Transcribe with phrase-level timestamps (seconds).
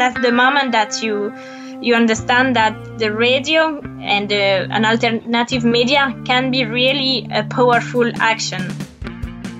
[0.00, 1.30] that's the moment that you
[1.82, 8.10] you understand that the radio and uh, an alternative media can be really a powerful
[8.16, 8.66] action.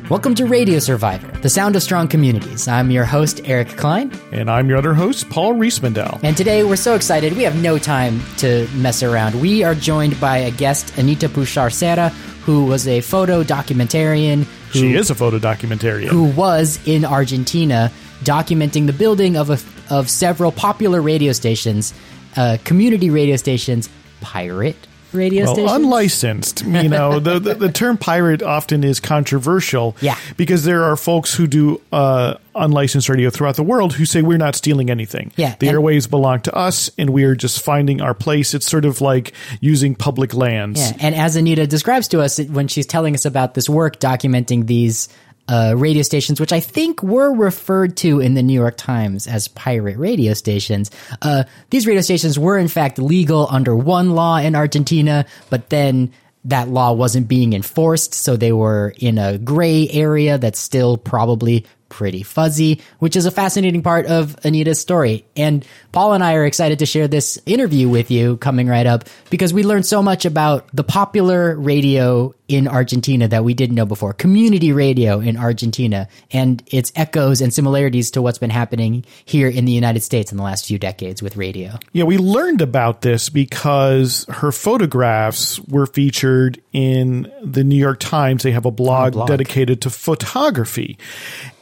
[0.09, 2.69] Welcome to Radio Survivor, the sound of strong communities.
[2.69, 4.11] I'm your host, Eric Klein.
[4.33, 6.19] And I'm your other host, Paul Riismandel.
[6.23, 7.37] And today we're so excited.
[7.37, 9.41] We have no time to mess around.
[9.41, 12.09] We are joined by a guest, Anita Pouchard Serra,
[12.45, 14.45] who was a photo documentarian.
[14.73, 16.09] Who, she is a photo documentarian.
[16.09, 17.93] Who was in Argentina
[18.25, 19.59] documenting the building of, a,
[19.91, 21.93] of several popular radio stations,
[22.37, 23.89] uh, community radio stations,
[24.21, 24.77] pirate
[25.13, 25.73] radio well, stations?
[25.73, 26.65] Unlicensed.
[26.65, 29.97] You know, the, the, the term pirate often is controversial.
[30.01, 30.17] Yeah.
[30.37, 34.39] Because there are folks who do uh, unlicensed radio throughout the world who say we're
[34.39, 35.33] not stealing anything.
[35.37, 35.57] Yeah.
[35.59, 38.55] The airwaves belong to us and we are just finding our place.
[38.55, 40.81] It's sort of like using public lands.
[40.81, 40.97] Yeah.
[41.01, 45.09] And as Anita describes to us when she's telling us about this work documenting these
[45.49, 49.49] uh, radio stations, which I think were referred to in the New York Times as
[49.49, 50.91] pirate radio stations.
[51.23, 56.13] Uh, these radio stations were in fact legal under one law in Argentina, but then
[56.45, 61.67] that law wasn't being enforced, so they were in a gray area that's still probably
[61.91, 65.27] pretty fuzzy, which is a fascinating part of Anita's story.
[65.37, 69.05] And Paul and I are excited to share this interview with you coming right up
[69.29, 73.87] because we learned so much about the popular radio in Argentina that we didn't know
[73.87, 74.13] before.
[74.13, 79.65] Community radio in Argentina and its echoes and similarities to what's been happening here in
[79.65, 81.79] the United States in the last few decades with radio.
[81.93, 88.43] Yeah, we learned about this because her photographs were featured in the New York Times.
[88.43, 89.29] They have a blog, blog.
[89.29, 90.99] dedicated to photography.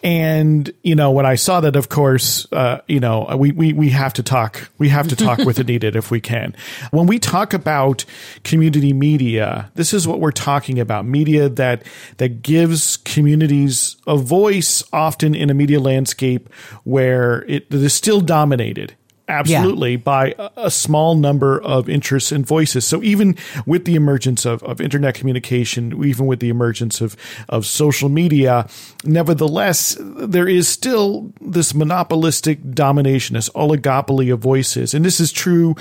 [0.02, 3.90] And, you know, when I saw that, of course, uh, you know, we, we, we
[3.90, 6.54] have to talk, we have to talk with Anita if we can.
[6.90, 8.04] When we talk about
[8.42, 11.06] community media, this is what we're talking about.
[11.06, 11.84] Media that,
[12.16, 16.52] that gives communities a voice often in a media landscape
[16.82, 18.94] where it, it is still dominated
[19.28, 19.96] absolutely yeah.
[19.96, 22.86] by a, small number of interests and voices.
[22.86, 27.16] So even with the emergence of, of internet communication, even with the emergence of,
[27.48, 28.68] of social media,
[29.04, 34.94] nevertheless, there is still this monopolistic domination, this oligopoly of voices.
[34.94, 35.74] And this is true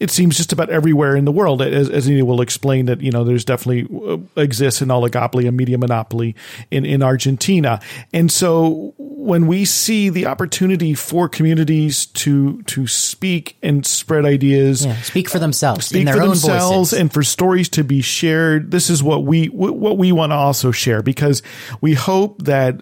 [0.00, 3.12] it seems just about everywhere in the world, as, as Anita will explain that, you
[3.12, 6.34] know, there's definitely uh, exists an oligopoly, a media monopoly
[6.70, 7.80] in, in Argentina.
[8.10, 14.86] And so when we see the opportunity for communities to, to speak and spread ideas,
[14.86, 19.02] yeah, speak for themselves, speak for themselves and for stories to be shared, this is
[19.02, 21.42] what we, what we want to also share because
[21.82, 22.80] we hope that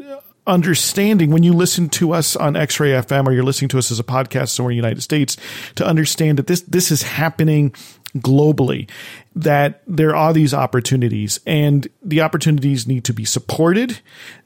[0.48, 4.00] understanding when you listen to us on X-Ray FM or you're listening to us as
[4.00, 5.36] a podcast somewhere in the United States
[5.76, 7.74] to understand that this this is happening
[8.16, 8.88] globally
[9.36, 14.00] that there are these opportunities and the opportunities need to be supported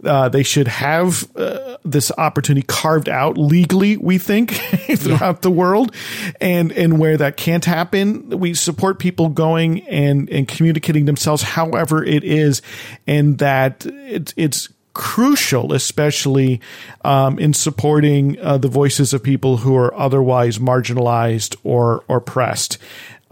[0.05, 4.51] uh, they should have uh, this opportunity carved out legally we think
[4.97, 5.41] throughout yeah.
[5.41, 5.95] the world
[6.41, 12.05] and and where that can't happen we support people going and and communicating themselves however
[12.05, 12.61] it is
[13.07, 16.61] and that it's it's crucial, especially
[17.05, 22.79] um, in supporting uh, the voices of people who are otherwise marginalized or oppressed.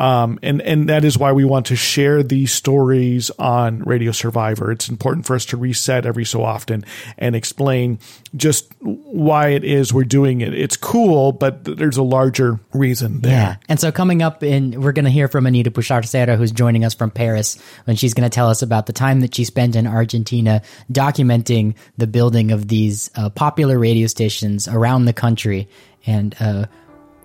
[0.00, 4.72] Um, and, and that is why we want to share these stories on Radio Survivor.
[4.72, 6.86] It's important for us to reset every so often
[7.18, 7.98] and explain
[8.34, 10.54] just why it is we're doing it.
[10.54, 13.32] It's cool, but there's a larger reason there.
[13.32, 13.56] Yeah.
[13.68, 16.82] And so coming up in, we're going to hear from Anita Pouchard Serra, who's joining
[16.82, 19.76] us from Paris, and she's going to tell us about the time that she spent
[19.76, 25.68] in Argentina documenting the building of these uh, popular radio stations around the country.
[26.06, 26.66] And, uh,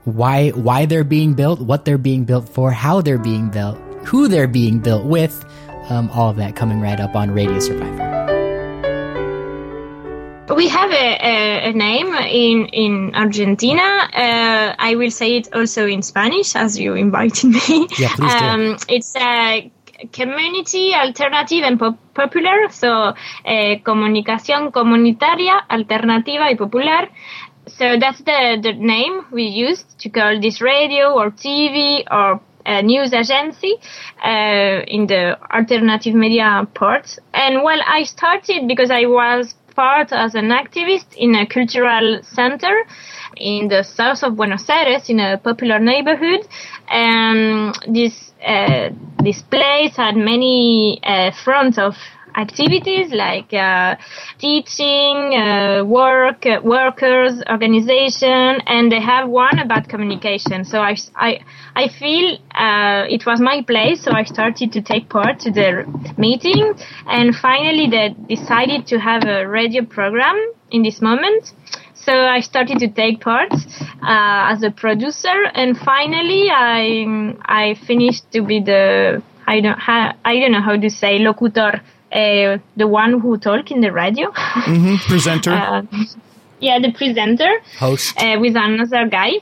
[0.05, 4.27] why why they're being built, what they're being built for, how they're being built, who
[4.27, 5.45] they're being built with.
[5.89, 8.13] Um, all of that coming right up on Radio Survivor.
[10.55, 13.81] We have a, a, a, name in in Argentina.
[13.81, 17.87] Uh, I will say it also in Spanish, as you invited me.
[17.99, 18.45] Yeah, please do.
[18.45, 19.71] Um, it's a
[20.11, 22.69] community alternative and pop popular.
[22.69, 23.15] So, uh,
[23.83, 27.09] comunicación comunitaria, alternativa y popular
[27.67, 32.81] so that's the, the name we used to call this radio or TV or a
[32.81, 33.75] news agency
[34.23, 37.17] uh, in the alternative media part.
[37.33, 42.75] And well, I started because I was part as an activist in a cultural center
[43.37, 46.47] in the south of Buenos Aires in a popular neighborhood.
[46.89, 48.89] And this uh,
[49.23, 51.95] this place had many uh, fronts of
[52.35, 53.95] activities like uh,
[54.37, 60.65] teaching, uh, work, uh, workers, organization, and they have one about communication.
[60.65, 61.39] So I, I,
[61.75, 65.85] I feel uh, it was my place, so I started to take part to the
[66.17, 66.73] meeting,
[67.07, 70.35] and finally they decided to have a radio program
[70.71, 71.53] in this moment.
[71.93, 73.51] So I started to take part.
[74.05, 80.15] uh, as a producer, and finally I I finished to be the I don't ha,
[80.23, 81.81] I don't know how to say locutor,
[82.15, 84.31] uh, the one who talk in the radio.
[84.31, 84.95] Mm-hmm.
[85.07, 85.51] Presenter.
[85.53, 85.83] uh,
[86.59, 88.15] yeah, the presenter Host.
[88.21, 89.33] uh, with another guy.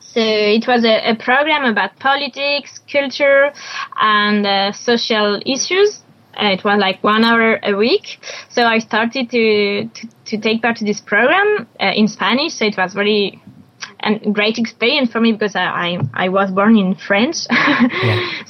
[0.00, 3.52] So it was a, a program about politics, culture,
[4.00, 6.00] and uh, social issues.
[6.40, 8.18] Uh, it was like one hour a week.
[8.48, 12.54] So I started to to, to take part to this program uh, in Spanish.
[12.54, 13.40] So it was very
[14.04, 17.46] a great experience for me because I I, I was born in France.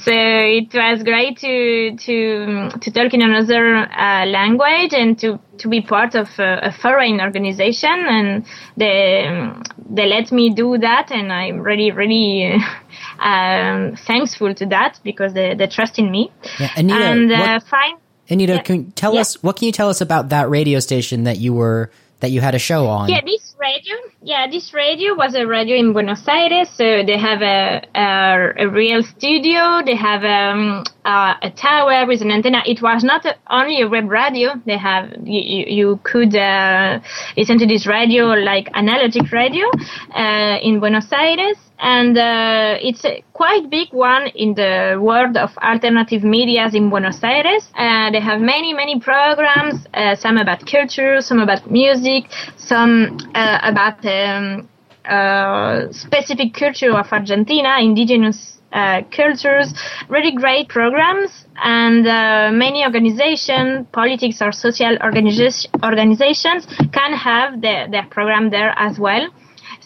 [0.05, 5.69] So it was great to to to talk in another uh, language and to to
[5.69, 8.45] be part of a, a foreign organization and
[8.77, 9.27] they
[9.89, 12.53] they let me do that and I'm really really
[13.19, 16.31] um, thankful to that because they, they trust in me.
[16.61, 17.95] Yeah, Anita, and uh, what- fine.
[18.29, 18.63] Anita, Yeah.
[18.63, 19.21] can you tell Yeah.
[19.21, 21.91] us what can you tell us about that radio station that you were
[22.21, 23.09] that you had a show on?
[23.09, 23.97] Yeah, this radio.
[24.23, 26.69] Yeah, this radio was a radio in Buenos Aires.
[26.69, 29.81] So they have a a, a real studio.
[29.89, 32.63] They have um, a tower with an antenna.
[32.67, 34.49] It was not only a web radio.
[34.67, 37.01] They have you, you, you could uh,
[37.37, 39.67] listen to this radio like analogic radio
[40.15, 41.59] uh, in Buenos Aires.
[41.79, 47.23] And uh, it's a quite big one in the world of alternative medias in Buenos
[47.23, 47.69] Aires.
[47.75, 53.19] Uh, they have many, many programs, uh, some about culture, some about music, some
[53.63, 54.69] about um,
[55.05, 59.73] uh, specific culture of Argentina, indigenous uh, cultures,
[60.09, 67.87] really great programs, and uh, many organizations, politics or social organiza- organizations can have the,
[67.91, 69.29] their program there as well.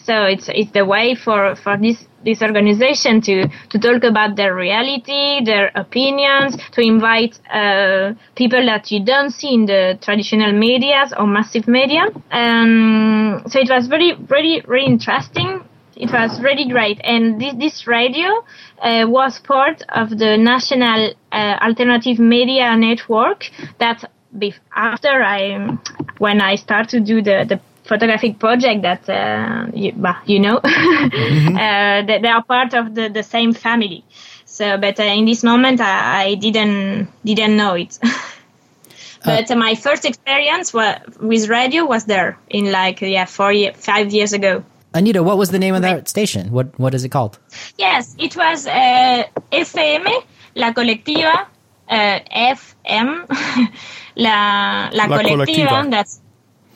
[0.09, 4.55] So it's it's the way for, for this this organization to, to talk about their
[4.55, 11.13] reality, their opinions, to invite uh, people that you don't see in the traditional medias
[11.15, 12.07] or massive media.
[12.31, 15.63] Um, so it was very, very, very interesting.
[15.95, 16.99] It was really great.
[17.03, 18.43] And this, this radio
[18.81, 23.45] uh, was part of the National uh, Alternative Media Network
[23.79, 24.03] that
[24.75, 25.77] after I,
[26.17, 30.57] when I started to do the, the photographic project that uh, you, bah, you know,
[30.63, 34.03] uh, they, they are part of the, the same family.
[34.45, 37.97] So, but uh, in this moment, I, I didn't didn't know it.
[39.25, 43.73] but uh, my first experience wa- with radio was there in like yeah four ye-
[43.73, 44.63] five years ago.
[44.93, 46.51] Anita, what was the name of that station?
[46.51, 47.37] What what is it called?
[47.77, 50.03] Yes, it was uh, FM,
[50.55, 51.45] La Colectiva,
[51.89, 52.19] uh,
[52.55, 53.09] FM,
[54.15, 55.91] La, La, La Colectiva, Colectiva.
[55.91, 56.19] that's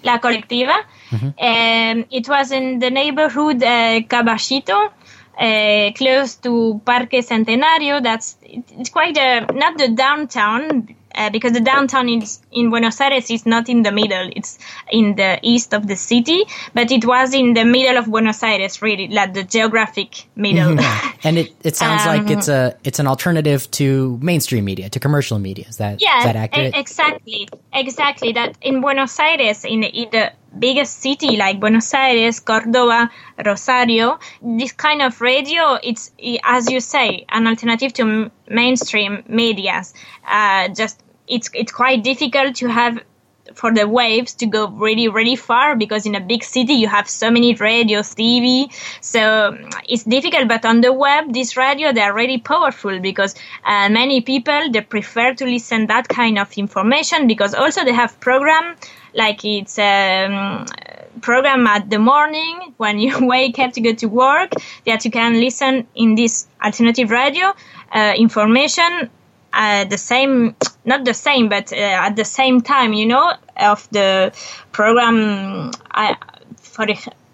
[0.04, 0.76] La Colectiva.
[1.22, 4.92] Um, it was in the neighborhood uh, Caballito,
[5.40, 8.02] uh, close to Parque Centenario.
[8.02, 13.30] That's it's quite a, not the downtown uh, because the downtown is in Buenos Aires
[13.30, 14.30] is not in the middle.
[14.36, 14.58] It's
[14.92, 16.44] in the east of the city,
[16.74, 20.78] but it was in the middle of Buenos Aires, really, like the geographic middle.
[21.26, 25.00] And it, it sounds like Um, it's a it's an alternative to mainstream media, to
[25.00, 25.66] commercial media.
[25.70, 28.34] Is that Yeah, is that e- exactly, exactly.
[28.34, 33.10] That in Buenos Aires, in, in the biggest city like Buenos Aires, Cordoba,
[33.46, 36.12] Rosario, this kind of radio, it's
[36.44, 39.94] as you say, an alternative to m- mainstream medias.
[40.28, 43.00] Uh, just it's it's quite difficult to have
[43.56, 47.10] for the waves to go really really far because in a big city you have
[47.10, 52.02] so many radios tv so um, it's difficult but on the web this radio they
[52.02, 53.36] are really powerful because
[53.66, 58.20] uh, many people they prefer to listen that kind of information because also they have
[58.20, 58.76] program
[59.14, 60.66] like it's um,
[61.22, 64.52] program at the morning when you wake up to go to work
[64.86, 67.54] that you can listen in this alternative radio
[67.92, 69.10] uh, information
[69.54, 73.88] uh, the same, not the same, but uh, at the same time, you know, of
[73.92, 74.34] the
[74.72, 75.72] program.
[75.92, 76.18] I,
[76.58, 76.86] for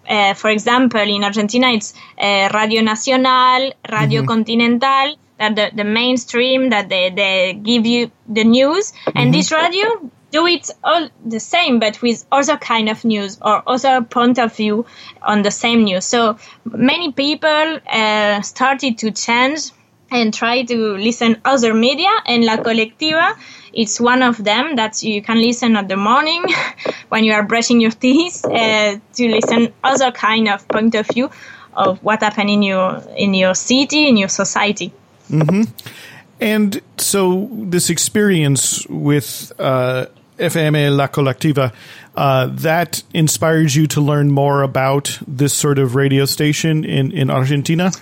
[0.08, 6.70] uh, for example, in Argentina, it's uh, Radio Nacional, Radio Continental, that the, the mainstream
[6.70, 11.80] that they, they give you the news, and this radio do it all the same,
[11.80, 14.86] but with other kind of news or other point of view
[15.22, 16.04] on the same news.
[16.04, 19.72] So many people uh, started to change
[20.10, 23.34] and try to listen other media and La Colectiva
[23.72, 26.44] it's one of them that you can listen at the morning
[27.08, 31.30] when you are brushing your teeth uh, to listen other kind of point of view
[31.74, 34.92] of what happened in your in your city in your society
[35.30, 35.62] mm-hmm.
[36.40, 40.06] And so this experience with uh,
[40.38, 40.48] La
[41.08, 41.72] Colectiva,
[42.16, 47.30] uh, that inspires you to learn more about this sort of radio station in, in
[47.30, 47.92] Argentina?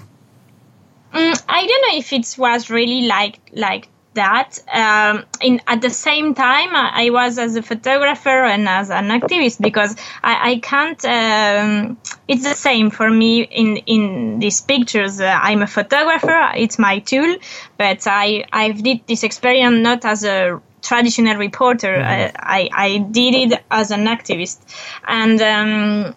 [1.12, 4.58] Mm, I don't know if it was really like like that.
[4.72, 9.08] Um, in at the same time I, I, was as a photographer and as an
[9.08, 15.20] activist because I, I can't um, it's the same for me in in these pictures.
[15.20, 17.36] Uh, I'm a photographer it's my tool
[17.76, 21.94] but I I did this experience not as a traditional reporter.
[21.94, 22.36] Mm-hmm.
[22.38, 24.58] I, I, I did it as an activist.
[25.06, 26.14] And um,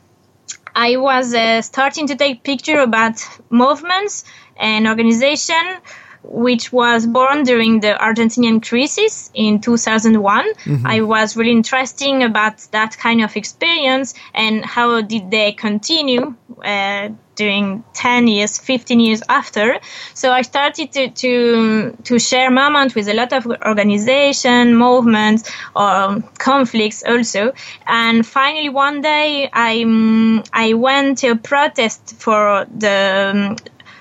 [0.75, 4.23] I was uh, starting to take picture about movements
[4.57, 5.81] and organization
[6.23, 10.53] which was born during the Argentinian crisis in 2001.
[10.53, 10.85] Mm-hmm.
[10.85, 17.09] I was really interesting about that kind of experience and how did they continue uh,
[17.35, 19.79] during 10 years, 15 years after.
[20.13, 25.89] So I started to, to, to share moments with a lot of organization, movements, or
[25.89, 27.53] um, conflicts also.
[27.87, 33.57] And finally, one day I, um, I went to a protest for the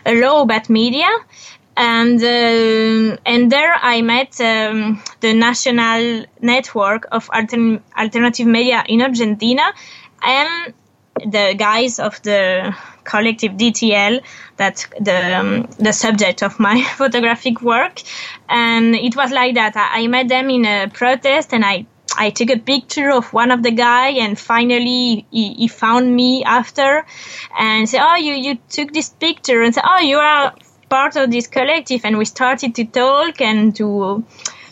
[0.07, 1.09] about media.
[1.77, 9.01] And uh, and there I met um, the national network of altern- alternative media in
[9.01, 9.73] Argentina
[10.23, 10.75] and
[11.25, 14.21] the guys of the collective DTL
[14.57, 18.03] that the um, the subject of my photographic work.
[18.49, 19.77] And it was like that.
[19.77, 21.87] I, I met them in a protest and I
[22.17, 26.45] I took a picture of one of the guy and finally he, he found me
[26.45, 27.07] after
[27.59, 29.63] and said, Oh, you, you took this picture.
[29.63, 30.55] And said, Oh, you are
[30.89, 32.05] part of this collective.
[32.05, 34.25] And we started to talk and to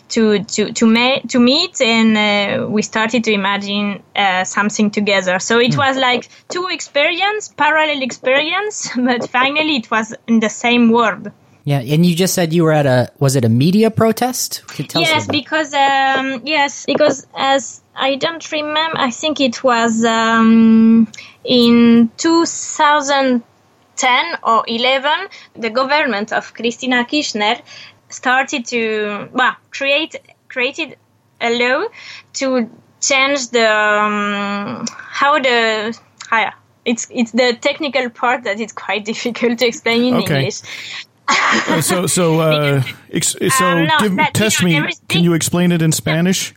[0.09, 5.39] to to to, ma- to meet and uh, we started to imagine uh, something together.
[5.39, 5.77] So it mm.
[5.77, 11.31] was like two experience parallel experience but finally it was in the same world
[11.63, 14.63] yeah and you just said you were at a was it a media protest
[14.95, 21.07] yes because um, yes because as i don't remember i think it was um,
[21.43, 23.43] in 2010
[24.43, 25.11] or 11,
[25.55, 27.55] the government of Cristina Kirchner
[28.09, 30.15] started to well, create
[30.47, 30.97] created
[31.41, 31.87] a law
[32.33, 32.69] to
[33.01, 35.97] change the um, how the
[36.29, 36.51] how,
[36.85, 40.35] it's it's the technical part that is quite difficult to explain in okay.
[40.35, 40.61] English.
[41.81, 44.93] so so uh, ex- so give, that, test you know, me.
[45.07, 46.53] Can you explain it in Spanish?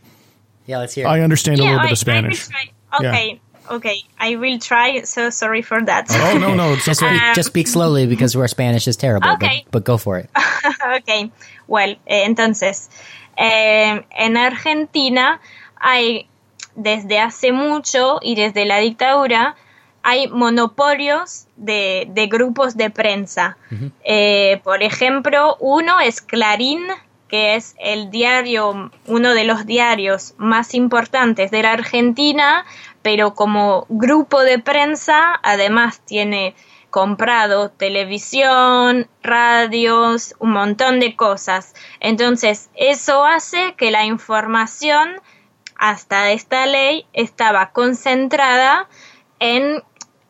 [0.65, 1.05] Yeah, let's hear.
[1.05, 1.09] It.
[1.09, 2.47] I understand yeah, a little I, bit of Spanish.
[2.99, 3.31] Okay.
[3.33, 3.37] Yeah.
[3.71, 5.03] Okay, I will try.
[5.03, 6.07] So sorry for that.
[6.11, 9.29] Oh no, no, just, um, just speak slowly because our Spanish is terrible.
[9.31, 10.29] Okay, but, but go for it.
[10.97, 11.31] okay,
[11.67, 12.89] well, eh, entonces,
[13.37, 15.39] eh, en Argentina
[15.79, 16.27] hay
[16.75, 19.55] desde hace mucho y desde la dictadura
[20.03, 23.57] hay monopolios de, de grupos de prensa.
[23.71, 23.91] Uh -huh.
[24.03, 26.81] eh, por ejemplo, uno es Clarín,
[27.29, 32.63] que es el diario, uno de los diarios más importantes de la Argentina,
[33.01, 36.53] pero como grupo de prensa además tiene
[36.91, 41.73] comprado televisión, radios, un montón de cosas.
[41.99, 45.15] Entonces, eso hace que la información
[45.75, 48.87] hasta esta ley estaba concentrada
[49.39, 49.83] en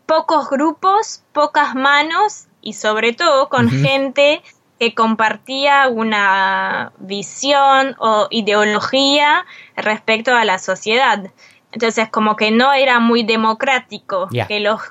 [0.05, 4.41] pocos grupos, pocas manos y sobre todo con gente
[4.79, 9.45] que compartía una visión o ideología
[9.75, 11.31] respecto a la sociedad.
[11.71, 14.81] Entonces, como que no era muy democrático que los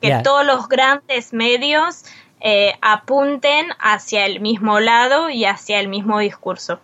[0.00, 2.04] que todos los grandes medios
[2.40, 6.78] eh, apunten hacia el mismo lado y hacia el mismo discurso.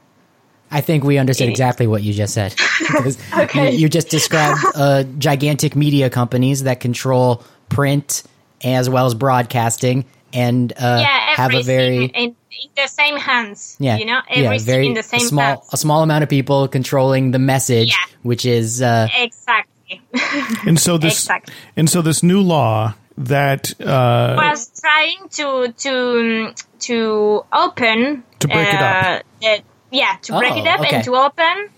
[0.75, 2.52] I think we understood exactly what you just said.
[3.38, 3.71] okay.
[3.71, 8.25] you, you, just described uh, gigantic media companies that control print
[8.64, 12.37] as well as broadcasting and uh, yeah, have a very in, in,
[12.75, 13.76] the same hands.
[13.78, 15.69] Yeah, you know, everything yeah, very, in the same a small, hands.
[15.73, 18.16] A small amount of people controlling the message, yeah.
[18.23, 20.02] which is uh, exactly.
[20.66, 21.54] and so this exactly.
[21.76, 28.69] and so this new law that uh, was trying to to to open to break
[28.69, 29.04] it up.
[29.07, 29.62] Uh, the,
[29.94, 30.96] yeah, to break oh, it up okay.
[30.96, 31.70] and to open.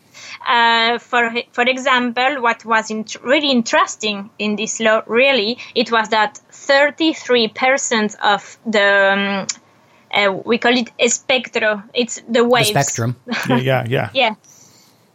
[0.47, 6.09] Uh, for for example, what was int- really interesting in this law, really, it was
[6.11, 9.47] that 33% of the, um,
[10.13, 12.73] uh, we call it a espectro, it's the waves.
[12.73, 13.17] The spectrum.
[13.49, 14.11] yeah, yeah, yeah.
[14.15, 14.35] yeah.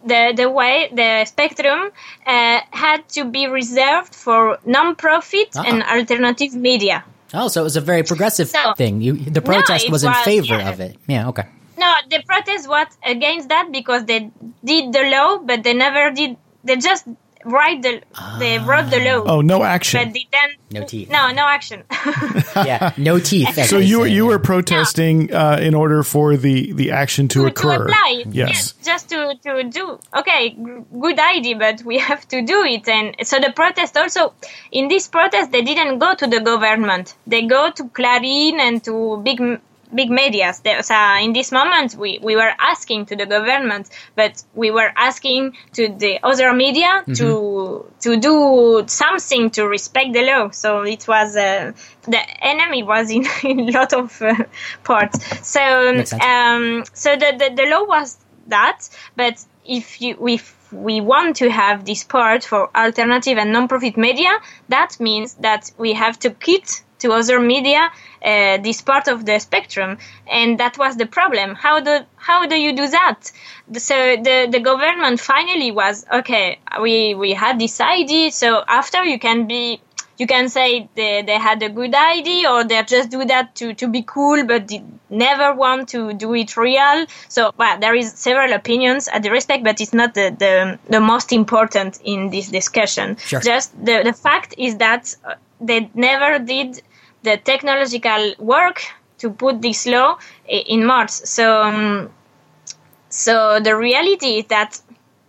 [0.03, 1.91] The, the way the spectrum
[2.25, 5.63] uh, had to be reserved for non-profit uh-huh.
[5.67, 7.03] and alternative media.
[7.33, 9.01] Oh, so it was a very progressive so, thing.
[9.01, 10.69] You, the protest no, was, was in favor yeah.
[10.69, 10.97] of it.
[11.07, 11.45] Yeah, okay.
[11.77, 14.31] No, the protest was against that because they
[14.63, 16.37] did the law, but they never did.
[16.63, 17.07] They just
[17.45, 18.01] write the
[18.39, 19.23] they wrote the law.
[19.25, 20.03] Oh, no action.
[20.03, 21.09] But they then no teeth.
[21.09, 21.83] No, no action.
[22.55, 23.65] yeah, no teeth.
[23.65, 25.37] So you were you were protesting no.
[25.37, 27.77] uh, in order for the the action to, to occur.
[27.77, 28.23] To apply.
[28.29, 28.49] Yes.
[28.49, 28.73] yes.
[28.83, 29.99] Just to to do.
[30.15, 30.55] Okay,
[30.99, 32.87] good idea, but we have to do it.
[32.87, 34.33] And so the protest also
[34.71, 37.15] in this protest they didn't go to the government.
[37.27, 39.39] They go to Clarín and to big
[39.93, 40.53] big media.
[40.53, 45.57] So in this moment, we, we were asking to the government, but we were asking
[45.73, 47.13] to the other media mm-hmm.
[47.13, 50.49] to to do something to respect the law.
[50.51, 54.35] So it was uh, the enemy was in, in a lot of uh,
[54.83, 55.19] parts.
[55.47, 58.17] So um, so the, the the law was
[58.47, 63.97] that, but if you if we want to have this part for alternative and non-profit
[63.97, 64.29] media,
[64.69, 67.91] that means that we have to quit to other media
[68.23, 69.97] uh, this part of the spectrum,
[70.29, 71.55] and that was the problem.
[71.55, 73.31] How do how do you do that?
[73.73, 76.59] So the the government finally was okay.
[76.79, 79.81] We we had this idea, so after you can be
[80.21, 83.73] you can say they, they had a good idea or they just do that to,
[83.73, 84.71] to be cool but
[85.09, 89.63] never want to do it real so well, there is several opinions at the respect
[89.63, 93.39] but it's not the, the, the most important in this discussion sure.
[93.39, 96.81] just the, the fact is that uh, they never did
[97.23, 98.81] the technological work
[99.17, 102.09] to put this law in Mars so um,
[103.09, 104.79] so the reality is that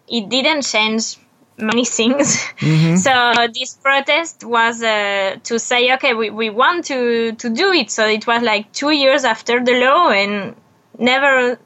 [0.08, 1.16] it didn't change
[1.58, 2.36] many things.
[2.58, 2.96] Mm-hmm.
[2.96, 7.90] So this protest was uh, to say, okay, we, we want to, to do it.
[7.90, 10.54] So it was like two years after the law and
[10.98, 11.58] never,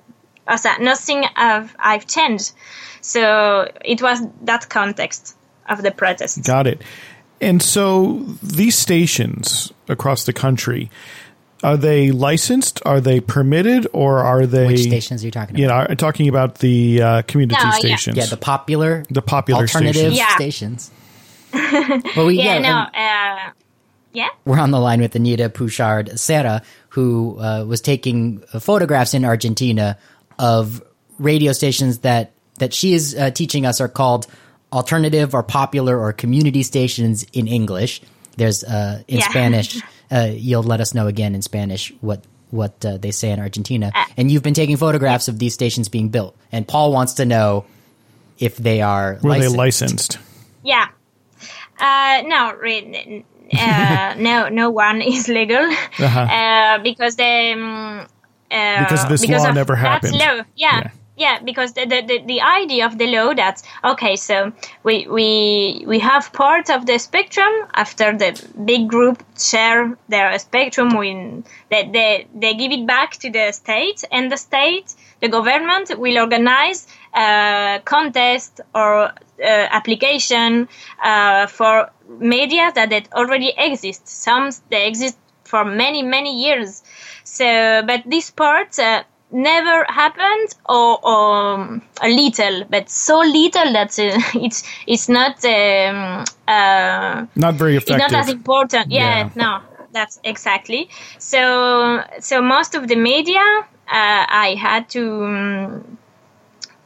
[0.47, 2.52] uh, nothing have, I've changed.
[3.00, 5.37] So it was that context
[5.68, 6.45] of the protest.
[6.45, 6.83] Got it.
[7.40, 10.90] And so these stations across the country,
[11.62, 12.81] are they licensed?
[12.87, 14.66] Are they permitted, or are they?
[14.66, 15.61] Which stations are you talking about?
[15.61, 18.16] You know, talking about the uh, community no, stations.
[18.16, 18.25] Yeah.
[18.25, 18.31] yeah.
[18.31, 20.90] the popular, the popular alternative stations.
[21.52, 22.00] Yeah.
[22.16, 23.50] well, we, yeah, yeah, no, uh,
[24.12, 24.28] yeah.
[24.45, 29.99] We're on the line with Anita Pouchard Serra, who uh, was taking photographs in Argentina
[30.38, 30.83] of
[31.19, 34.26] radio stations that that she is uh, teaching us are called
[34.76, 38.02] alternative or popular or community stations in English.
[38.37, 39.80] There's uh, in Spanish.
[40.11, 43.90] uh, you'll let us know again in Spanish what what uh, they say in Argentina.
[43.95, 46.37] Uh, and you've been taking photographs of these stations being built.
[46.52, 47.64] And Paul wants to know
[48.38, 49.52] if they are were licensed.
[49.52, 50.18] they licensed?
[50.62, 50.88] Yeah.
[51.78, 52.52] Uh, no,
[53.59, 56.21] uh, no, no one is legal uh-huh.
[56.21, 58.06] uh, because they um,
[58.50, 60.15] because this because law never happened.
[60.15, 60.45] Law.
[60.54, 60.80] Yeah.
[60.84, 64.52] yeah yeah because the, the, the idea of the law that okay so
[64.85, 68.31] we we we have part of the spectrum after the
[68.65, 74.05] big group share their spectrum when they, they, they give it back to the state
[74.13, 80.69] and the state the government will organize a contest or uh, application
[81.02, 86.83] uh, for media that, that already exist some they exist for many many years.
[87.25, 93.99] So but this part uh, never happened or, or a little but so little that
[93.99, 98.91] uh, it's it's not um, uh, not very effective it's not as important.
[98.91, 99.60] Yeah, yeah, no
[99.93, 100.89] that's exactly.
[101.19, 103.45] So so most of the media
[103.89, 105.99] uh, i had to um,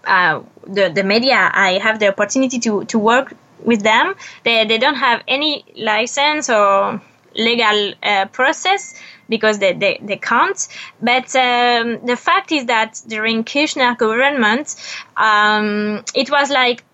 [0.04, 4.14] uh, the the media i have the opportunity to to work with them.
[4.44, 7.00] They they don't have any license or
[7.36, 8.94] legal uh, process
[9.30, 10.68] because they, they, they can't.
[11.00, 14.76] But um, the fact is that during Kirchner government,
[15.16, 16.84] um, it was like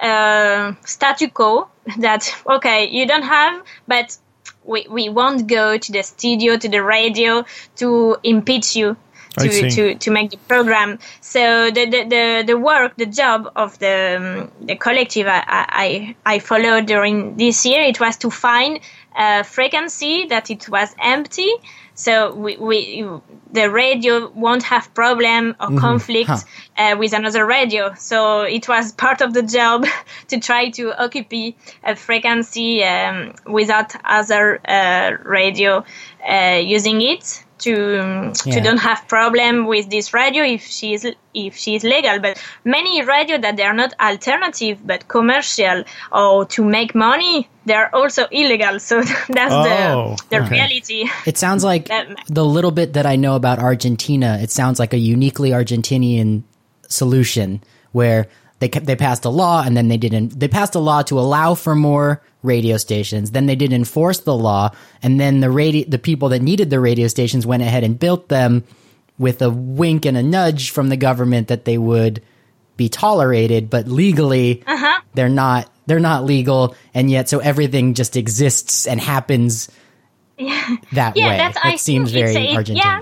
[0.00, 1.66] uh, statu quo
[1.98, 4.16] that, okay, you don't have, but
[4.64, 7.44] we, we won't go to the studio, to the radio
[7.76, 8.96] to impeach you
[9.38, 10.98] to, to, to make the program.
[11.20, 16.16] So the, the, the, the, work, the job of the, um, the collective I, I,
[16.26, 18.80] I followed during this year, it was to find
[19.18, 21.50] a frequency that it was empty
[21.98, 23.04] so we, we
[23.50, 25.78] the radio won't have problem or mm-hmm.
[25.78, 26.38] conflict huh.
[26.76, 27.92] uh, with another radio.
[27.94, 29.84] So it was part of the job
[30.28, 35.84] to try to occupy a frequency um, without other uh, radio
[36.26, 38.54] uh, using it to um, yeah.
[38.54, 42.42] to don't have problem with this radio if she is if she is legal but
[42.64, 48.26] many radio that they are not alternative but commercial or to make money they're also
[48.30, 50.50] illegal so that's oh, the the okay.
[50.50, 51.88] reality it sounds like
[52.28, 56.42] the little bit that i know about argentina it sounds like a uniquely argentinian
[56.88, 61.02] solution where they they passed a law and then they didn't they passed a law
[61.02, 63.30] to allow for more radio stations.
[63.30, 64.70] Then they did enforce the law.
[65.02, 68.28] And then the radio the people that needed the radio stations went ahead and built
[68.28, 68.64] them
[69.18, 72.22] with a wink and a nudge from the government that they would
[72.76, 73.70] be tolerated.
[73.70, 75.02] But legally uh-huh.
[75.14, 76.74] they're not they're not legal.
[76.94, 79.70] And yet so everything just exists and happens
[80.36, 80.76] yeah.
[80.92, 81.36] that yeah, way.
[81.36, 83.00] that's, that I seems very Argentinian yeah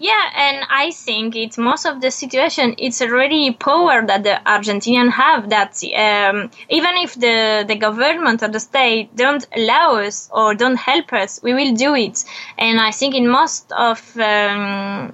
[0.00, 2.74] Yeah, and I think it's most of the situation.
[2.78, 5.50] It's already power that the Argentinian have.
[5.50, 10.76] That um, even if the the government or the state don't allow us or don't
[10.76, 12.24] help us, we will do it.
[12.56, 15.12] And I think in most of um,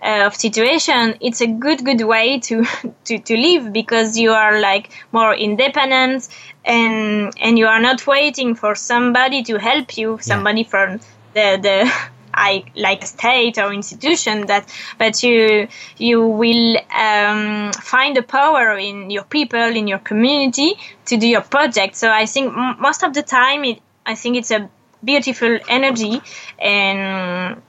[0.00, 2.64] uh, of situation, it's a good good way to,
[3.06, 6.28] to to live because you are like more independent
[6.64, 10.68] and and you are not waiting for somebody to help you, somebody yeah.
[10.68, 11.00] from
[11.34, 11.92] the the
[12.34, 14.68] I like a state or institution that,
[14.98, 15.68] but you
[15.98, 20.74] you will um, find the power in your people in your community
[21.06, 21.96] to do your project.
[21.96, 24.68] So I think m- most of the time, it, I think it's a
[25.04, 26.20] beautiful energy
[26.58, 27.62] and.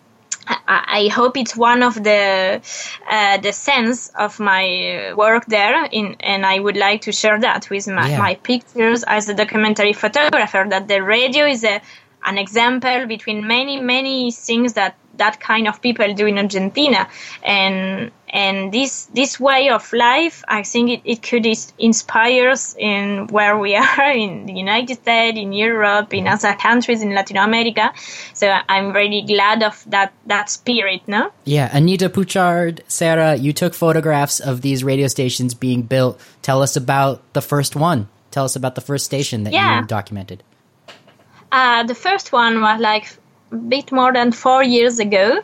[0.45, 2.61] I, I hope it's one of the
[3.09, 7.69] uh, the sense of my work there, in, and I would like to share that
[7.69, 8.19] with my, yeah.
[8.19, 10.65] my pictures as a documentary photographer.
[10.69, 11.81] That the radio is a
[12.25, 17.07] an example between many many things that that kind of people do in Argentina.
[17.43, 21.45] And and this this way of life I think it, it could
[21.77, 27.01] inspire us in where we are in the United States in Europe in other countries
[27.01, 27.93] in Latin America.
[28.33, 31.31] So I'm really glad of that that spirit no?
[31.45, 36.19] Yeah Anita Pouchard Serra you took photographs of these radio stations being built.
[36.41, 38.09] Tell us about the first one.
[38.31, 39.81] Tell us about the first station that yeah.
[39.81, 40.43] you documented
[41.53, 43.05] uh, the first one was like
[43.51, 45.39] a bit more than four years ago.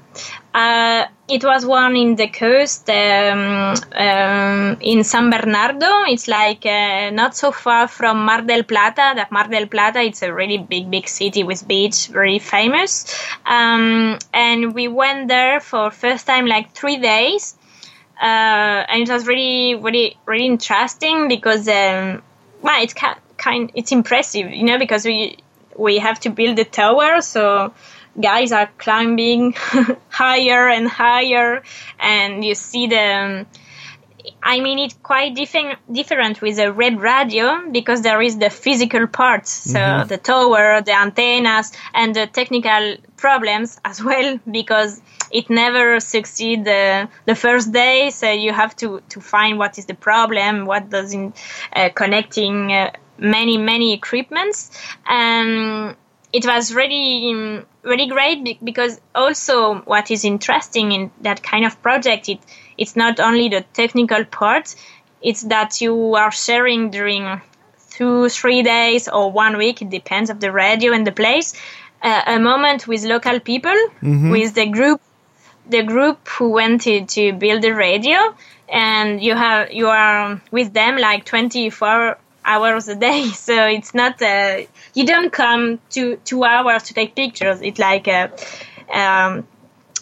[0.54, 5.86] Uh, it was one in the coast um, um, in San Bernardo.
[6.08, 9.14] It's like uh, not so far from Mar del Plata.
[9.16, 12.92] That Mar del Plata, it's a really big, big city with beach, very famous.
[13.46, 17.56] Um, and we went there for first time like three days.
[18.20, 22.24] Uh, and it was really, really, really interesting because, um,
[22.64, 22.96] well, it's
[23.38, 25.38] kind, it's impressive, you know, because we,
[25.80, 27.74] we have to build the tower so
[28.20, 29.54] guys are climbing
[30.10, 31.64] higher and higher
[32.00, 33.46] and you see them.
[34.44, 39.08] I mean, it's quite different different with a red radio because there is the physical
[39.08, 40.08] part, so mm-hmm.
[40.08, 47.08] the tower, the antennas, and the technical problems as well because it never succeed the,
[47.26, 48.10] the first day.
[48.10, 51.36] So you have to, to find what is the problem, what doesn't
[51.74, 54.72] uh, connecting uh, many many equipments
[55.08, 55.96] and
[56.32, 62.30] it was really really great because also what is interesting in that kind of project
[62.30, 62.40] it
[62.78, 64.76] it's not only the technical part
[65.22, 67.42] it's that you are sharing during
[67.90, 71.54] two three days or one week it depends of the radio and the place
[72.02, 74.32] uh, a moment with local people mm-hmm.
[74.32, 75.02] with the group
[75.68, 78.18] the group who wanted to build the radio
[78.68, 83.30] and you have you are with them like 24 hours a day.
[83.34, 84.62] So it's not uh,
[84.94, 87.62] you don't come to two hours to take pictures.
[87.62, 88.32] It's like a,
[88.92, 89.48] um,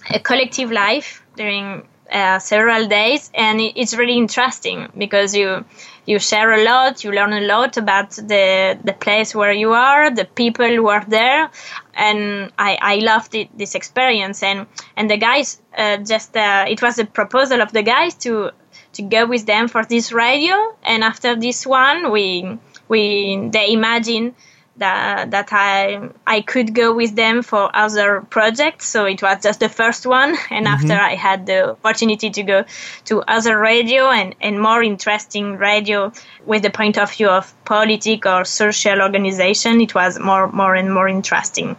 [0.09, 5.65] a collective life during uh, several days, and it's really interesting because you
[6.05, 10.09] you share a lot, you learn a lot about the the place where you are,
[10.09, 11.49] the people who are there,
[11.93, 14.41] and I I loved it, this experience.
[14.41, 18.51] And and the guys uh, just uh, it was a proposal of the guys to
[18.97, 20.55] to go with them for this radio.
[20.83, 22.57] And after this one, we
[22.87, 24.35] we they imagine
[24.77, 28.87] that that I I could go with them for other projects.
[28.87, 30.75] So it was just the first one, and mm-hmm.
[30.75, 32.65] after I had the opportunity to go
[33.05, 36.11] to other radio and and more interesting radio
[36.45, 40.93] with the point of view of politic or social organization, it was more more and
[40.93, 41.75] more interesting.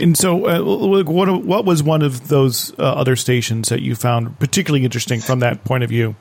[0.00, 4.38] And so, uh, what what was one of those uh, other stations that you found
[4.38, 6.14] particularly interesting from that point of view?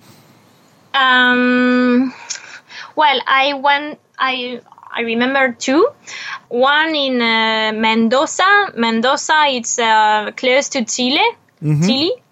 [0.97, 2.13] Um,
[2.95, 3.99] well, I went.
[4.17, 5.87] I I remember two.
[6.49, 8.73] One in uh, Mendoza.
[8.75, 11.21] Mendoza, it's uh, close to Chile.
[11.61, 11.87] Mm-hmm.
[11.87, 12.13] Chile.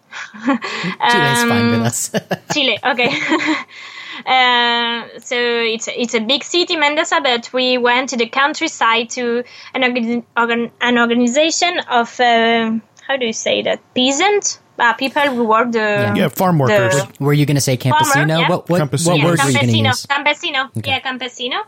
[0.45, 2.11] Um, fine with us.
[2.53, 3.09] Chile, okay.
[4.25, 9.43] uh, so it's it's a big city, Mendoza, but we went to the countryside to
[9.73, 12.71] an organ, an organization of uh,
[13.05, 16.95] how do you say that peasant uh, people who work the yeah, yeah farm workers.
[16.95, 18.13] The, Were you going to say campesino?
[18.13, 18.49] Farmer, yeah.
[18.49, 19.07] What what, campesino.
[19.07, 20.05] what yeah, word were you going to use?
[20.05, 20.91] Campesino, okay.
[20.91, 21.59] yeah, campesino.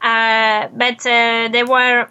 [0.00, 2.08] Uh, but uh, they were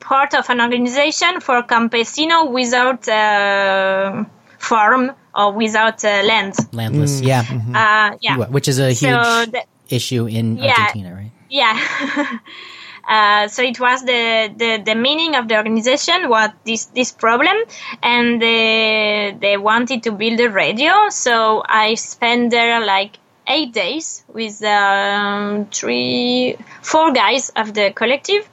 [0.00, 4.24] part of an organization for campesino without uh,
[4.58, 6.54] farm or without uh, land.
[6.72, 7.26] Landless, mm.
[7.26, 7.74] yeah, mm-hmm.
[7.74, 11.32] Uh, yeah, which is a huge so the, issue in Argentina, right?
[11.48, 12.38] Yeah.
[13.08, 17.56] Uh, so it was the, the, the meaning of the organization what this this problem
[18.02, 21.08] and they, they wanted to build a radio.
[21.08, 23.16] So i spent there like
[23.48, 28.48] eight days with um, three four guys of the collective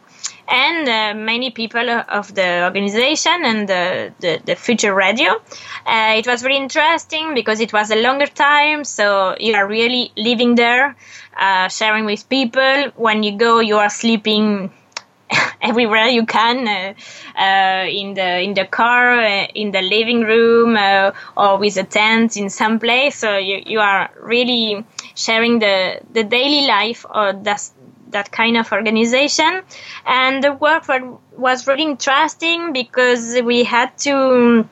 [0.48, 5.32] and uh, many people of the organization and the, the, the future radio.
[5.86, 10.12] Uh, it was really interesting because it was a longer time, so you are really
[10.18, 10.96] living there,
[11.38, 12.92] uh, sharing with people.
[12.96, 14.72] When you go, you are sleeping
[15.62, 16.94] everywhere you can uh,
[17.40, 21.84] uh, in the in the car uh, in the living room uh, or with a
[21.84, 27.34] tent in some place so you, you are really sharing the the daily life or
[27.34, 27.62] that
[28.16, 29.62] that kind of organization.
[30.06, 30.84] And the work
[31.38, 34.68] was really interesting because we had to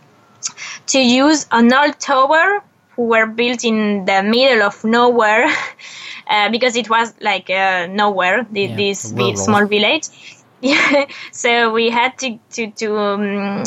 [0.93, 2.63] to use an old tower
[2.95, 5.45] who were built in the middle of nowhere
[6.29, 8.99] uh, because it was like uh, nowhere the, yeah, this
[9.45, 10.08] small village.
[10.63, 13.63] Yeah, so we had to to to um,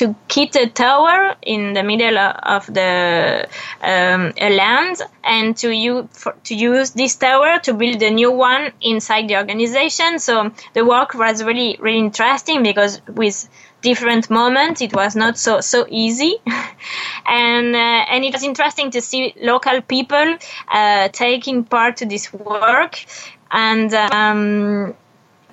[0.00, 3.46] to keep the tower in the middle of the
[3.82, 8.72] um, land and to use for, to use this tower to build a new one
[8.80, 10.18] inside the organization.
[10.18, 13.46] So the work was really really interesting because with
[13.82, 16.36] different moments it was not so so easy
[17.26, 22.32] and uh, and it was interesting to see local people uh, taking part to this
[22.32, 23.04] work
[23.50, 24.94] and um,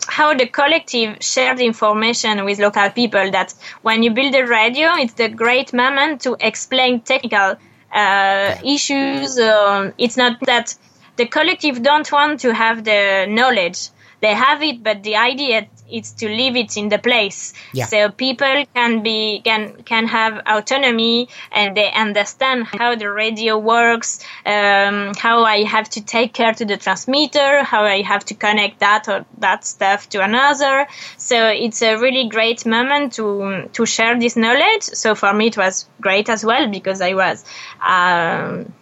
[0.08, 5.14] how the collective shared information with local people that when you build a radio, it's
[5.14, 7.56] the great moment to explain technical
[7.94, 9.38] uh, issues.
[9.40, 10.76] Um, it's not that
[11.18, 13.90] the collective don't want to have the knowledge.
[14.22, 17.54] They have it, but the idea it's to leave it in the place.
[17.74, 17.86] Yeah.
[17.86, 24.24] so people can be can can have autonomy and they understand how the radio works
[24.46, 28.80] um, how i have to take care to the transmitter how i have to connect
[28.80, 30.88] that or that stuff to another.
[31.18, 34.84] So it's a really great moment to to share this knowledge.
[34.84, 37.44] So for me it was great as well because i was
[37.86, 38.74] um,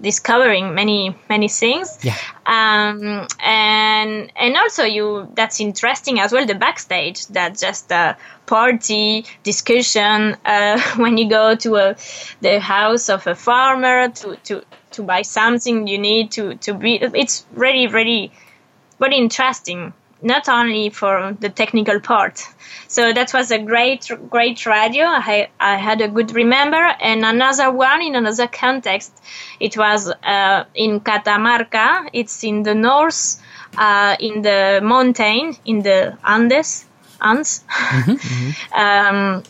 [0.00, 2.16] discovering many many things yeah.
[2.46, 8.16] um, and and also you that's interesting as well the backstage that just a
[8.46, 11.96] party discussion uh, when you go to a
[12.40, 16.96] the house of a farmer to to to buy something you need to to be
[16.96, 18.32] it's really really
[18.98, 22.42] very interesting not only for the technical part.
[22.88, 25.06] So that was a great, great radio.
[25.06, 26.76] I, I had a good remember.
[26.76, 29.12] And another one in another context,
[29.60, 32.08] it was uh, in Catamarca.
[32.12, 33.40] It's in the north,
[33.76, 36.86] uh, in the mountain, in the Andes.
[37.20, 37.64] Andes.
[37.68, 38.74] Mm-hmm, mm-hmm.
[38.80, 39.42] um,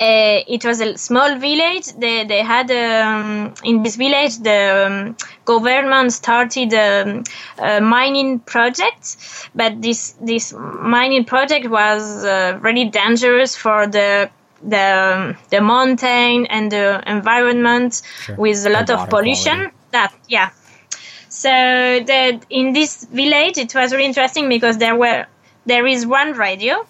[0.00, 1.86] uh, it was a small village.
[1.92, 7.24] They they had um, in this village the um, government started a, um,
[7.58, 9.16] a, mining project,
[9.54, 14.30] but this this mining project was uh, really dangerous for the
[14.64, 18.34] the um, the mountain and the environment sure.
[18.34, 19.56] with a lot of pollution.
[19.56, 19.76] Quality.
[19.92, 20.50] That yeah.
[21.28, 25.26] So that in this village, it was really interesting because there were
[25.66, 26.84] there is one radio,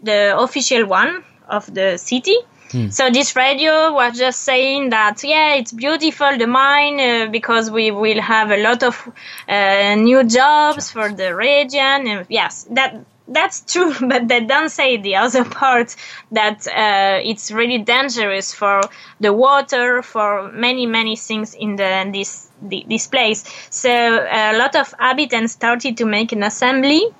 [0.00, 2.36] the official one of the city.
[2.70, 2.88] Hmm.
[2.90, 7.90] So this radio was just saying that yeah, it's beautiful the mine uh, because we
[7.90, 9.08] will have a lot of
[9.48, 12.08] uh, new jobs for the region.
[12.08, 15.94] And yes, that that's true, but they don't say the other part
[16.32, 18.80] that uh, it's really dangerous for
[19.20, 23.44] the water, for many many things in the this this place.
[23.70, 27.14] So a lot of habitants started to make an assembly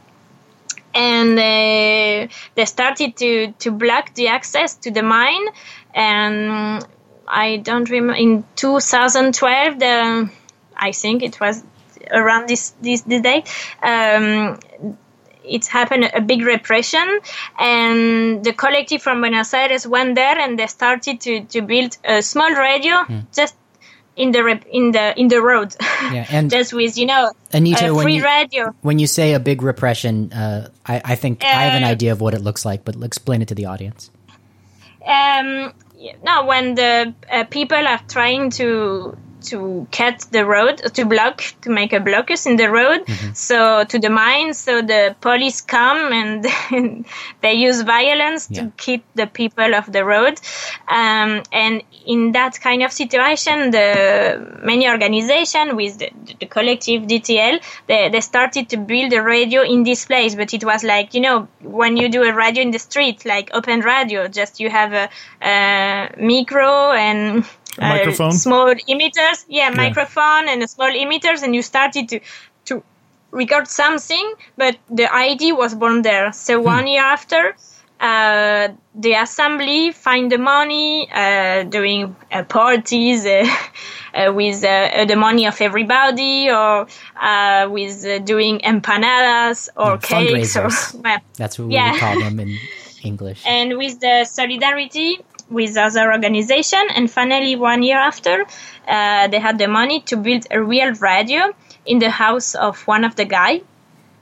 [0.96, 5.46] and uh, they started to to block the access to the mine
[5.94, 6.84] and
[7.28, 10.30] i don't remember in 2012 the
[10.76, 11.62] i think it was
[12.10, 13.44] around this this, this day
[13.82, 14.58] um,
[15.44, 17.20] it happened a big repression
[17.58, 22.20] and the collective from buenos aires went there and they started to, to build a
[22.22, 23.24] small radio mm.
[23.32, 23.54] just
[24.16, 25.76] in the in the in the road.
[25.80, 28.74] Yeah, and just with you know Anita, free when you, radio.
[28.80, 31.88] When you say a big repression, uh, I, I, think uh, I have an uh,
[31.88, 34.10] idea of what it looks like, but explain it to the audience.
[35.06, 35.72] Um,
[36.24, 41.70] no, when the uh, people are trying to to cut the road to block to
[41.70, 43.32] make a blockers in the road mm-hmm.
[43.32, 46.46] so to the mine so the police come and
[47.40, 48.62] they use violence yeah.
[48.62, 50.40] to keep the people off the road
[50.88, 57.62] um, and in that kind of situation the many organization with the, the collective dtl
[57.86, 61.20] they, they started to build a radio in this place but it was like you
[61.20, 64.92] know when you do a radio in the street like open radio just you have
[64.92, 65.08] a,
[65.42, 67.44] a micro and
[67.78, 72.20] microphone, small emitters, yeah, yeah, microphone and small emitters, and you started to
[72.66, 72.82] to
[73.30, 76.32] record something, but the ID was born there.
[76.32, 76.64] So hmm.
[76.64, 77.54] one year after,
[78.00, 83.46] uh, uh, the assembly find the money uh, doing uh, parties uh,
[84.14, 86.86] uh, with uh, the money of everybody or
[87.70, 90.68] with doing empanadas or cakes or
[91.02, 91.98] well, that's what we yeah.
[91.98, 92.56] call them in
[93.02, 98.44] english and with the solidarity with other organization and finally one year after
[98.86, 101.54] they had the money to build a real radio
[101.84, 103.60] in the house of one of the guy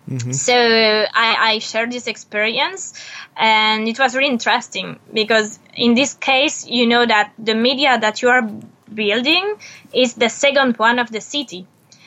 [0.09, 0.33] Mm-hmm.
[0.33, 2.93] So I, I shared this experience
[3.37, 8.21] and it was really interesting because in this case, you know that the media that
[8.21, 8.43] you are
[8.93, 9.55] building
[9.93, 11.67] is the second one of the city.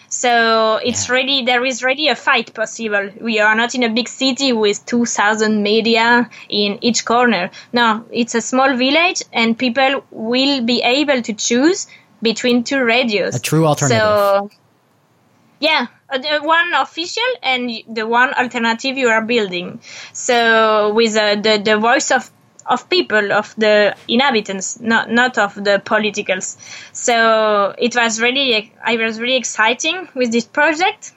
[0.10, 1.16] So it's yeah.
[1.16, 3.10] really there is really a fight possible.
[3.20, 7.52] We are not in a big city with 2,000 media in each corner.
[7.74, 11.88] No, it's a small village, and people will be able to choose
[12.22, 13.36] between two radios.
[13.36, 14.02] A true alternative.
[14.02, 14.50] So
[15.60, 19.82] yeah, uh, the one official and the one alternative you are building.
[20.14, 22.30] So with uh, the the voice of
[22.68, 26.58] of people of the inhabitants, not not of the politicals.
[26.92, 31.14] So it was really I was really exciting with this project.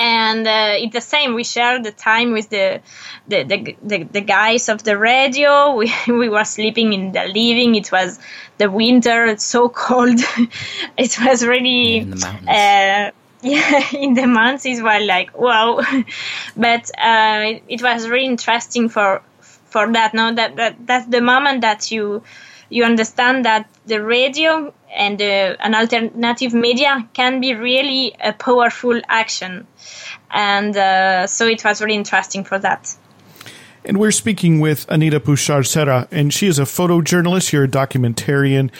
[0.00, 1.34] And uh, it's the same.
[1.34, 2.80] We shared the time with the
[3.26, 5.74] the, the, the, the guys of the radio.
[5.76, 7.74] We, we were sleeping in the living.
[7.74, 8.20] It was
[8.58, 9.26] the winter.
[9.26, 10.20] It's so cold.
[10.96, 12.06] it was really
[12.44, 13.10] yeah,
[13.42, 15.80] yeah in the months is well like wow
[16.56, 19.22] but uh, it was really interesting for
[19.68, 20.34] for that no?
[20.34, 22.22] That, that that's the moment that you
[22.70, 29.00] you understand that the radio and uh, an alternative media can be really a powerful
[29.08, 29.66] action.
[30.30, 32.94] And uh, so it was really interesting for that.
[33.84, 38.70] And we're speaking with Anita Pouchard Serra, and she is a photojournalist, you're a documentarian,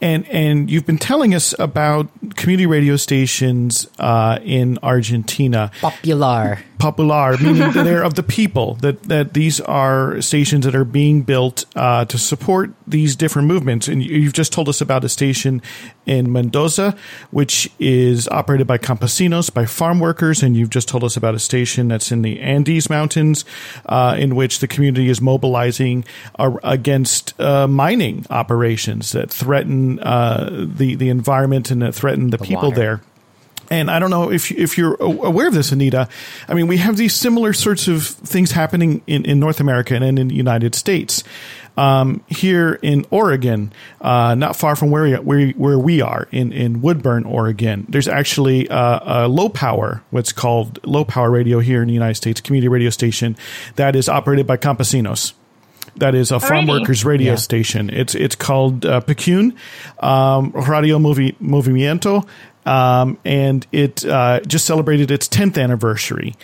[0.00, 5.70] and and you've been telling us about community radio stations uh, in Argentina.
[5.80, 6.60] Popular.
[6.78, 8.74] Popular, meaning they're of the people.
[8.74, 13.88] That that these are stations that are being built uh, to support these different movements.
[13.88, 15.60] And you've just told us about a station
[16.06, 16.96] in Mendoza,
[17.30, 21.38] which is operated by campesinos, by farm workers, and you've just told us about a
[21.38, 23.44] station that's in the Andes Mountains,
[23.86, 26.04] uh, in which the community is mobilizing
[26.38, 32.44] uh, against uh, mining operations that threaten uh, the the environment and threaten the, the
[32.44, 32.76] people water.
[32.76, 33.00] there.
[33.70, 36.08] And I don't know if if you're aware of this, Anita.
[36.48, 40.18] I mean, we have these similar sorts of things happening in, in North America and
[40.18, 41.22] in the United States.
[41.76, 46.50] Um, here in Oregon, uh, not far from where we, where, where we are in,
[46.50, 51.80] in Woodburn, Oregon, there's actually a, a low power, what's called low power radio here
[51.80, 53.36] in the United States, community radio station
[53.76, 55.34] that is operated by campesinos
[55.98, 57.36] that is a farm workers radio yeah.
[57.36, 57.90] station.
[57.90, 59.56] It's it's called uh, PCUN,
[60.02, 62.26] um, Radio Movi- Movimiento,
[62.66, 66.34] um, and it uh, just celebrated its 10th anniversary.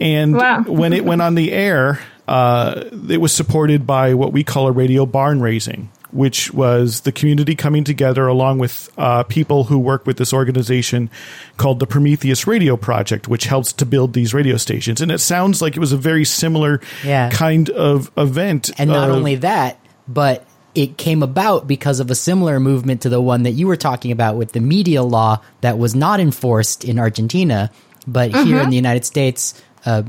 [0.00, 0.62] And wow.
[0.66, 4.72] when it went on the air, uh, it was supported by what we call a
[4.72, 10.06] radio barn raising which was the community coming together along with uh, people who work
[10.06, 11.10] with this organization
[11.56, 15.00] called the Prometheus Radio Project, which helps to build these radio stations.
[15.00, 17.30] And it sounds like it was a very similar yeah.
[17.30, 18.70] kind of event.
[18.78, 23.08] And not of, only that, but it came about because of a similar movement to
[23.08, 26.84] the one that you were talking about with the media law that was not enforced
[26.84, 27.70] in Argentina,
[28.06, 28.46] but mm-hmm.
[28.46, 30.02] here in the United States uh,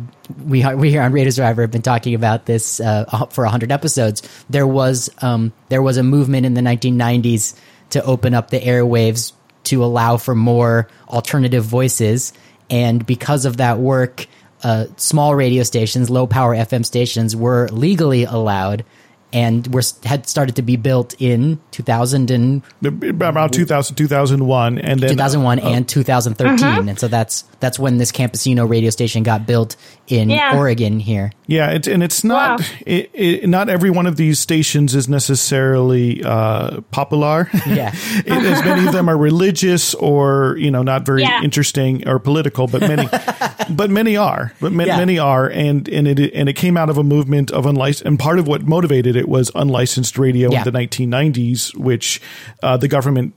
[0.46, 4.22] we we here on Radio Survivor have been talking about this uh, for hundred episodes.
[4.50, 7.58] There was um, there was a movement in the 1990s
[7.92, 9.32] to open up the airwaves
[9.66, 12.34] to allow for more alternative voices,
[12.70, 14.28] and because of that work,
[14.64, 18.84] uh, small radio stations, low power FM stations, were legally allowed
[19.32, 25.10] and were had started to be built in 2000 and about 2000 2001 and then
[25.10, 26.82] 2001 uh, and 2013 uh-huh.
[26.88, 29.76] and so that's that's when this campesino radio station got built
[30.10, 30.58] in yeah.
[30.58, 31.32] Oregon here.
[31.46, 32.66] Yeah, it's, and it's not wow.
[32.86, 37.50] it, it, not every one of these stations is necessarily uh, popular.
[37.70, 41.44] Yeah, it, as many of them are religious or you know not very yeah.
[41.44, 43.08] interesting or political, but many,
[43.70, 44.54] but many are.
[44.60, 44.98] But ma- yeah.
[44.98, 48.06] many are, and and it and it came out of a movement of unlicensed.
[48.06, 52.22] And part of what motivated it was unlicensed radio in the 1990s, which
[52.64, 53.34] uh, the government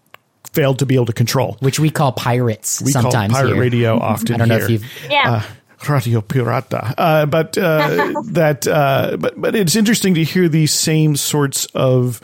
[0.53, 2.81] failed to be able to control, which we call pirates.
[2.83, 3.61] We sometimes call pirate here.
[3.61, 4.35] radio often.
[4.35, 4.65] I don't know here.
[4.65, 5.33] if you've yeah.
[5.33, 5.43] Uh,
[5.89, 6.95] Radio Pirata.
[6.97, 12.21] Uh, but uh, that, uh, but but it's interesting to hear these same sorts of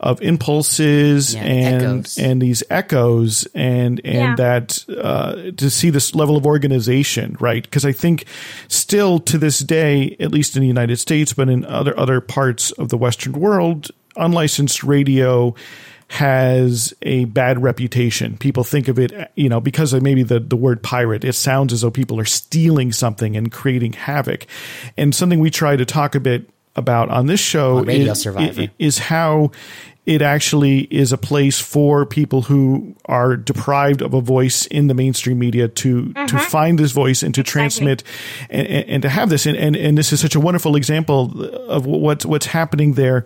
[0.00, 2.18] of impulses yeah, and echoes.
[2.18, 4.34] and these echoes and and yeah.
[4.36, 7.62] that uh, to see this level of organization, right?
[7.62, 8.24] Because I think
[8.68, 12.72] still to this day, at least in the United States, but in other other parts
[12.72, 15.54] of the Western world, unlicensed radio
[16.08, 18.36] has a bad reputation.
[18.38, 21.72] People think of it, you know, because of maybe the, the word pirate, it sounds
[21.72, 24.46] as though people are stealing something and creating havoc.
[24.96, 28.22] And something we try to talk a bit about on this show On Radio is,
[28.22, 28.68] Survivor.
[28.78, 29.50] is how
[30.06, 34.94] it actually is a place for people who are deprived of a voice in the
[34.94, 36.38] mainstream media to to mm-hmm.
[36.38, 38.02] find this voice and to transmit
[38.48, 41.44] and, and, and to have this and, and and this is such a wonderful example
[41.68, 43.24] of what's what's happening there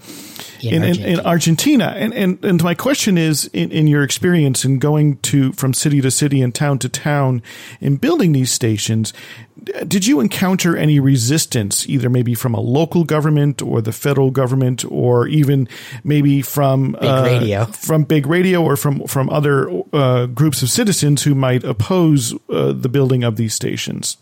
[0.61, 1.45] In in, in, in Argentina.
[1.55, 1.87] Argentina.
[1.97, 6.01] And, and and my question is in, in your experience in going to from city
[6.01, 7.43] to city and town to town
[7.81, 13.05] in building these stations, d- did you encounter any resistance, either maybe from a local
[13.05, 15.69] government or the federal government, or even
[16.03, 17.65] maybe from Big radio.
[17.67, 22.73] from big radio, or from from other uh, groups of citizens who might oppose uh,
[22.73, 24.17] the building of these stations?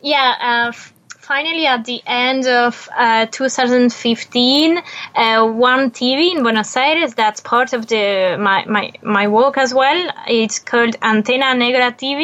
[0.00, 0.92] Yeah, uh, f-
[1.32, 4.78] finally at the end of uh, 2015,
[5.14, 9.72] uh, one TV in Buenos Aires that's part of the my, my, my work as
[9.72, 10.00] well.
[10.28, 12.22] It's called Antena Negra TV.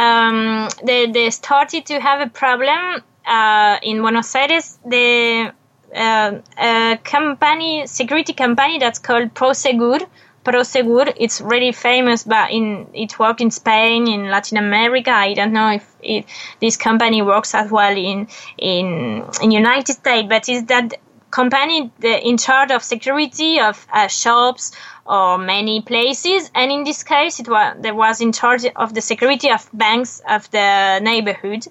[0.00, 4.78] Um, they, they started to have a problem uh, in Buenos Aires.
[4.86, 5.52] The
[5.94, 10.00] uh, a company, security company that's called Prosegur.
[10.44, 15.10] Prosegur, it's really famous, but in it worked in Spain, in Latin America.
[15.10, 16.24] I don't know if it,
[16.60, 20.94] this company works as well in in in United States, but is that
[21.30, 24.72] company the, in charge of security of uh, shops
[25.04, 26.50] or many places?
[26.54, 30.22] And in this case, it was there was in charge of the security of banks
[30.26, 31.66] of the neighborhood,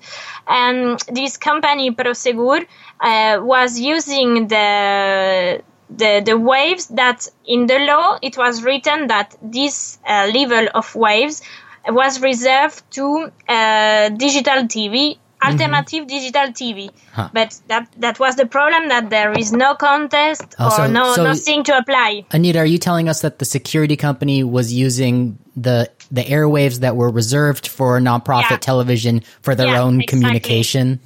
[0.47, 2.67] and this company Prosegur
[2.99, 9.36] uh, was using the the, the waves that in the law it was written that
[9.42, 11.42] this uh, level of waves
[11.88, 16.92] was reserved to uh, digital TV, alternative digital TV.
[17.34, 21.16] But that that was the problem that there is no contest Oh, or so- no
[21.16, 22.26] so- nothing to apply.
[22.32, 26.96] Anita, are you telling us that the security company was using the the airwaves that
[26.96, 28.58] were reserved for nonprofit Yeah.
[28.58, 30.20] television for their Yeah, own exactly.
[30.22, 31.00] communication,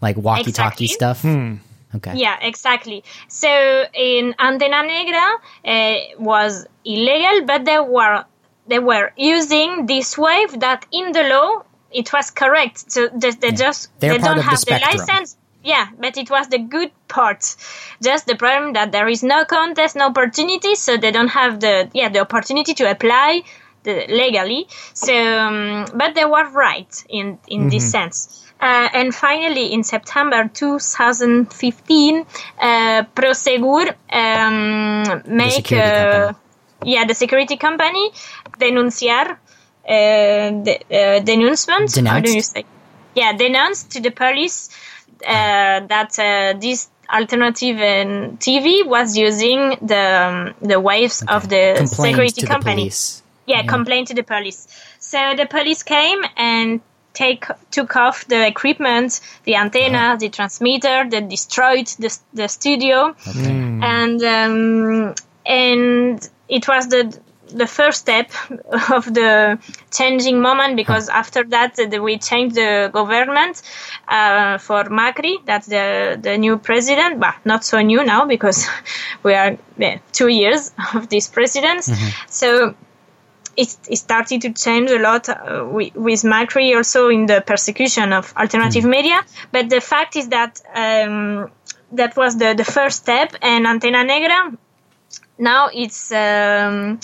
[0.00, 0.86] like walkie-talkie Exactly.
[0.88, 1.24] stuff?
[1.94, 2.16] Okay.
[2.16, 3.04] Yeah, exactly.
[3.28, 3.48] So
[3.94, 8.24] in Antena Negra uh, was illegal, but they were
[8.66, 11.64] they were using this wave that in the law
[11.94, 12.90] it was correct.
[12.90, 15.36] So they, they just They're they don't of the have the, license.
[15.62, 17.56] Yeah, but it was the good part.
[18.02, 21.88] Just the problem that there is no contest, no opportunity, so they don't have the
[21.94, 23.42] yeah the opportunity to apply
[23.84, 24.66] the, legally.
[24.92, 28.43] So, um, but they were right in in this sense.
[28.60, 32.26] Uh, and finally, in September 2015,
[32.60, 36.32] uh, Prosegur um, make security uh,
[36.84, 38.10] yeah the security company
[38.58, 39.36] denunciar uh,
[40.64, 41.94] the uh, denouncement.
[42.06, 42.52] How do you Denounced?
[42.52, 42.64] say?
[43.14, 44.70] Yeah, denounced to the police
[45.26, 51.74] uh, that uh, this alternative um, TV was using the um, the waves of the
[51.76, 52.74] Complained security company.
[52.74, 53.22] the police.
[53.46, 54.66] Yeah, complained to the police.
[55.00, 56.80] So the police came and
[57.14, 63.14] take took off the equipment, the antenna, the transmitter, they destroyed the the studio,
[63.82, 65.14] and um,
[65.46, 67.18] and it was the
[67.54, 68.30] the first step
[68.90, 69.58] of the
[69.90, 73.62] changing moment because after that we changed the government
[74.08, 78.68] uh, for Macri, that's the the new president, but not so new now because
[79.22, 81.84] we are yeah, two years of this president.
[82.28, 82.74] So
[83.56, 88.12] it, it started to change a lot uh, with, with Macri also in the persecution
[88.12, 89.20] of alternative media.
[89.52, 91.50] But the fact is that um,
[91.92, 94.56] that was the, the first step, and Antena Negra
[95.38, 97.00] now it's um,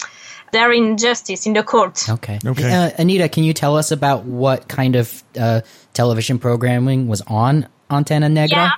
[0.53, 2.09] they're in justice in the court.
[2.09, 2.39] Okay.
[2.45, 2.73] Okay.
[2.73, 5.61] Uh, Anita, can you tell us about what kind of uh,
[5.93, 8.57] television programming was on Antena Negra?
[8.57, 8.71] Yeah.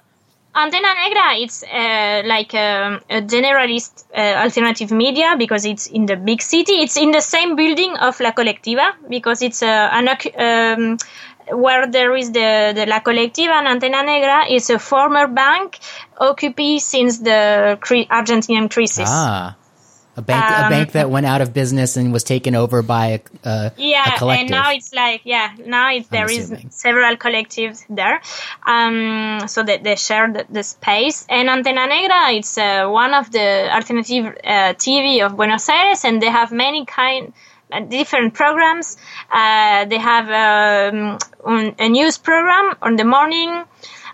[0.55, 6.17] Antena Negra, it's uh, like um, a generalist uh, alternative media because it's in the
[6.17, 6.73] big city.
[6.83, 10.99] It's in the same building of La Colectiva because it's uh, an, um,
[11.59, 15.79] where there is the, the La Colectiva and Antena Negra is a former bank
[16.19, 17.79] occupied since the
[18.11, 19.09] Argentinian crisis.
[19.11, 19.57] Ah,
[20.17, 23.07] a bank, a Um, bank that went out of business and was taken over by
[23.07, 24.43] a, uh, yeah a collective.
[24.43, 28.21] and now it's like yeah now it, there is several collectives there.
[28.67, 31.25] Um, so that they share the, the space.
[31.29, 36.21] And antena negra it's uh, one of the alternative uh, tv of buenos aires and
[36.21, 37.33] they have many kind
[37.89, 38.99] different programs.
[39.33, 41.19] Uh, they have um,
[41.79, 43.65] a news program on the morning.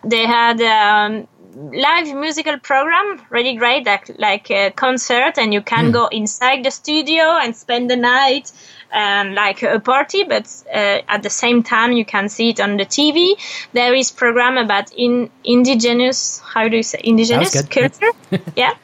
[0.05, 5.90] They had um, live musical program really great like like a concert and you can
[5.92, 8.53] go inside the studio and spend the night
[8.92, 12.76] and like a party but uh, at the same time you can see it on
[12.76, 13.34] the tv
[13.72, 18.12] there is program about in indigenous how do you say indigenous culture?
[18.57, 18.74] Yeah.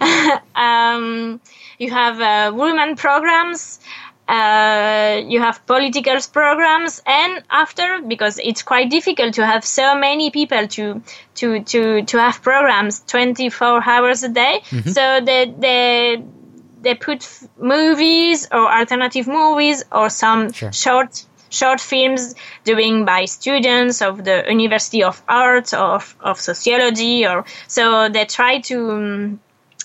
[0.54, 1.40] Um,
[1.78, 3.80] you have uh, women programs
[4.26, 10.30] uh, you have political programs and after because it's quite difficult to have so many
[10.30, 11.02] people to
[11.34, 14.90] to to to have programs 24 hours a day mm-hmm.
[14.90, 16.22] so they they
[16.80, 20.72] they put movies or alternative movies or some sure.
[20.72, 27.26] short short films doing by students of the University of Arts or of, of sociology
[27.26, 29.40] or so they try to um,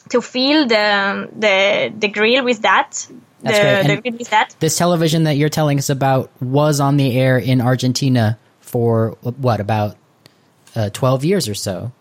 [0.10, 3.08] to fill the the the grill with that
[3.42, 4.04] that's great.
[4.18, 9.18] The this television that you're telling us about was on the air in Argentina for
[9.22, 9.96] what about
[10.76, 11.92] uh, 12 years or so.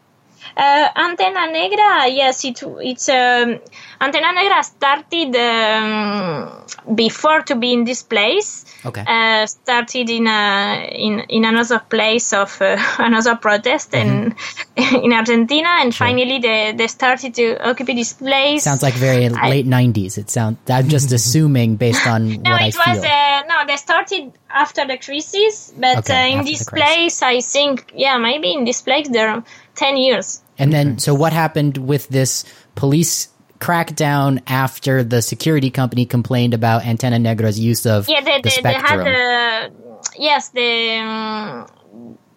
[0.56, 3.60] Uh, Antena Negra, yes, it, it's um,
[4.00, 8.64] Antena Negra started um, before to be in this place.
[8.84, 9.02] Okay.
[9.06, 14.30] Uh, started in a in in another place of uh, another protest mm-hmm.
[14.76, 16.06] in in Argentina, and sure.
[16.06, 18.62] finally they they started to occupy this place.
[18.62, 20.16] Sounds like very I, late nineties.
[20.16, 20.58] It sounds.
[20.68, 22.82] I'm just assuming based on no, what I feel.
[22.86, 27.40] Was, uh, no, they started after the crisis, but okay, uh, in this place, I
[27.40, 30.40] think, yeah, maybe in this place there are ten years.
[30.56, 33.28] And then, so what happened with this police
[33.60, 38.50] crackdown after the security company complained about Antena Negra's use of yeah, they, the they,
[38.50, 39.04] spectrum.
[39.04, 41.66] They had, the, yes, they, um,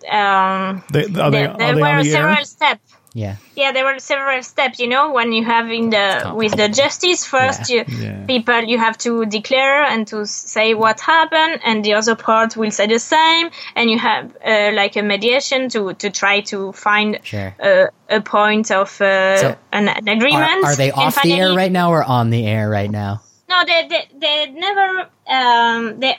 [0.10, 2.44] um, they, there, they, there were several air?
[2.44, 2.96] steps.
[3.14, 3.36] Yeah.
[3.56, 4.80] Yeah, there were several steps.
[4.80, 7.84] You know, when you have in the with the justice first, yeah.
[7.88, 8.26] you yeah.
[8.26, 12.72] people you have to declare and to say what happened, and the other part will
[12.72, 17.20] say the same, and you have uh, like a mediation to to try to find
[17.24, 17.54] sure.
[17.60, 20.64] a, a point of uh, so an, an, agreement.
[20.64, 23.22] Are, are they off the air right now or on the air right now?
[23.50, 26.18] No, they they, they never um, they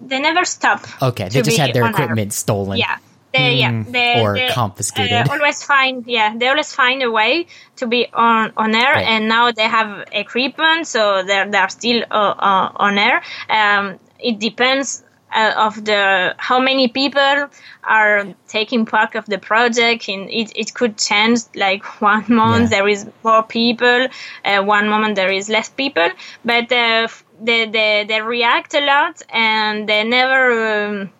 [0.00, 0.86] they never stop.
[1.02, 2.30] Okay, they just had their equipment air.
[2.30, 2.78] stolen.
[2.78, 2.98] Yeah.
[3.36, 3.90] They, yeah, hmm.
[3.90, 5.12] they, or they, confiscated.
[5.12, 9.06] Uh, always find, yeah, they always find a way to be on on air, right.
[9.06, 13.22] and now they have equipment, so they're they're still uh, uh, on air.
[13.48, 17.48] Um, it depends uh, of the how many people
[17.84, 22.78] are taking part of the project and it, it could change like one month yeah.
[22.78, 24.08] there is more people
[24.44, 26.08] uh, one moment there is less people
[26.44, 27.08] but uh,
[27.40, 31.10] they, they, they react a lot and they never um,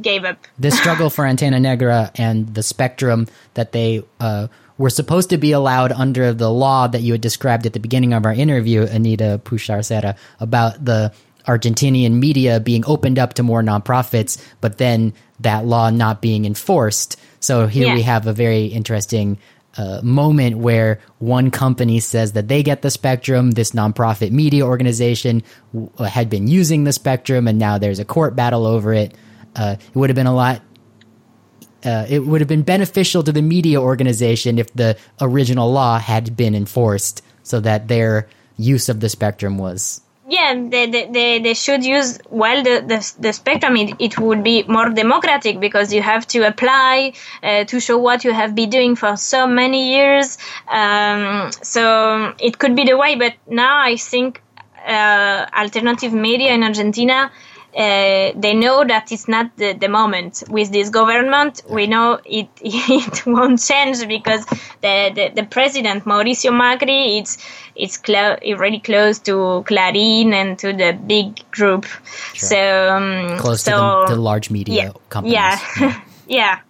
[0.00, 0.38] gave up.
[0.58, 5.52] this struggle for Antena Negra and the spectrum that they uh, were supposed to be
[5.52, 9.40] allowed under the law that you had described at the beginning of our interview, Anita
[9.44, 11.12] Pouchard about the
[11.46, 17.16] Argentinian media being opened up to more nonprofits, but then that law not being enforced.
[17.40, 17.94] So here yeah.
[17.94, 19.38] we have a very interesting
[19.76, 25.42] uh, moment where one company says that they get the spectrum, this nonprofit media organization
[25.72, 29.14] w- had been using the spectrum, and now there's a court battle over it
[29.56, 30.62] uh, it would have been a lot.
[31.84, 36.36] Uh, it would have been beneficial to the media organization if the original law had
[36.36, 40.00] been enforced, so that their use of the spectrum was
[40.32, 43.76] yeah, they, they, they should use well the, the, the spectrum.
[43.76, 48.24] It, it would be more democratic because you have to apply uh, to show what
[48.24, 50.38] you have been doing for so many years.
[50.68, 54.40] Um, so it could be the way, but now I think
[54.86, 57.30] uh, alternative media in Argentina
[57.74, 61.62] uh, they know that it's not the, the moment with this government.
[61.68, 64.44] We know it it won't change because
[64.80, 67.38] the, the, the president Mauricio Macri it's
[67.74, 71.86] it's clo- really close to Clarín and to the big group.
[72.34, 72.48] Sure.
[72.48, 75.34] So um, close so, to the, the large media yeah, companies.
[75.34, 76.60] Yeah, yeah.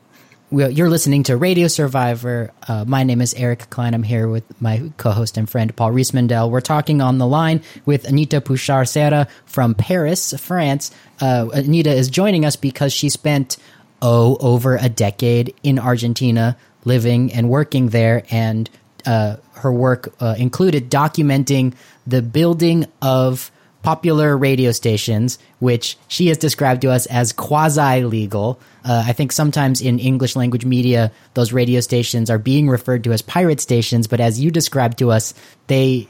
[0.52, 2.52] You're listening to Radio Survivor.
[2.68, 3.94] Uh, my name is Eric Klein.
[3.94, 6.50] I'm here with my co-host and friend Paul Riismandel.
[6.50, 10.90] We're talking on the line with Anita Pouchard Serra from Paris, France.
[11.22, 13.56] Uh, Anita is joining us because she spent
[14.02, 18.68] oh over a decade in Argentina, living and working there, and
[19.06, 21.72] uh, her work uh, included documenting
[22.06, 23.50] the building of
[23.82, 28.60] popular radio stations, which she has described to us as quasi legal.
[28.84, 33.12] Uh, I think sometimes in English language media, those radio stations are being referred to
[33.12, 35.34] as pirate stations, but as you described to us,
[35.66, 36.08] they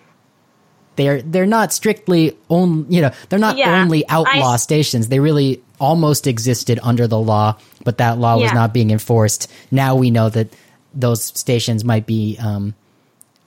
[0.96, 5.08] they're they're not strictly on you know they're not yeah, only outlaw I, stations.
[5.08, 8.42] They really almost existed under the law, but that law yeah.
[8.42, 9.50] was not being enforced.
[9.70, 10.48] Now we know that
[10.94, 12.74] those stations might be um,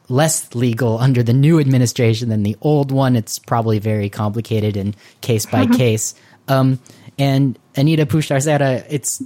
[0.09, 3.15] less legal under the new administration than the old one.
[3.15, 6.15] It's probably very complicated and case by case.
[6.47, 6.79] Um,
[7.17, 9.21] and Anita Pouchard Serra, it's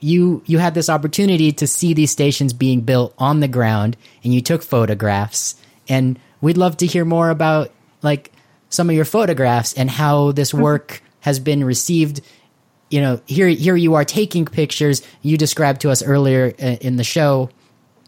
[0.00, 4.34] you you had this opportunity to see these stations being built on the ground, and
[4.34, 5.56] you took photographs.
[5.88, 7.70] And we'd love to hear more about
[8.02, 8.32] like
[8.70, 10.62] some of your photographs and how this mm-hmm.
[10.62, 12.20] work has been received.
[12.90, 15.02] You know, here here you are taking pictures.
[15.22, 17.50] You described to us earlier uh, in the show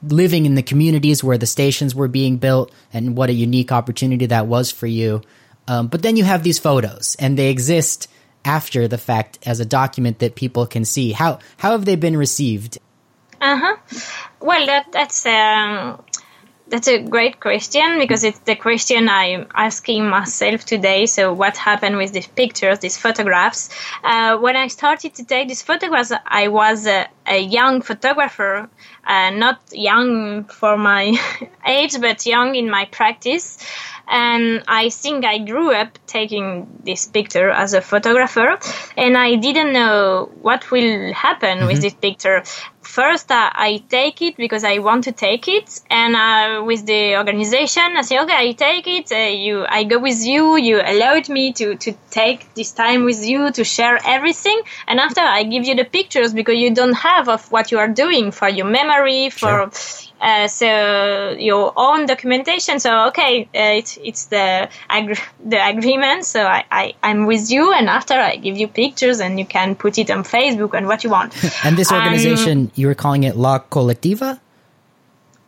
[0.03, 4.27] living in the communities where the stations were being built and what a unique opportunity
[4.27, 5.23] that was for you.
[5.69, 8.09] Um, but then you have these photos, and they exist
[8.45, 11.13] after the fact as a document that people can see.
[11.13, 12.79] How how have they been received?
[13.41, 13.77] Uh huh.
[14.41, 16.01] Well, that that's um,
[16.69, 21.07] that's a great question because it's the question I'm asking myself today.
[21.07, 23.71] So, what happened with these pictures, these photographs?
[24.03, 28.69] Uh, when I started to take these photographs, I was a, a young photographer,
[29.07, 31.17] uh, not young for my
[31.67, 33.59] age, but young in my practice.
[34.09, 38.59] And I think I grew up taking this picture as a photographer,
[38.97, 41.67] and I didn't know what will happen mm-hmm.
[41.67, 42.45] with this picture
[42.99, 47.03] first uh, I take it because I want to take it, and uh, with the
[47.21, 49.13] organization I say, okay, I take it.
[49.13, 50.57] Uh, you, I go with you.
[50.69, 55.21] You allowed me to to take this time with you to share everything, and after
[55.39, 58.49] I give you the pictures because you don't have of what you are doing for
[58.49, 59.55] your memory for.
[59.71, 62.81] Sure uh, so your own documentation.
[62.81, 64.69] So okay, uh, it's it's the
[65.45, 66.25] the agreement.
[66.25, 69.75] So I, I I'm with you, and after I give you pictures, and you can
[69.75, 71.35] put it on Facebook and what you want.
[71.65, 74.41] and this organization, um, you were calling it La Colectiva.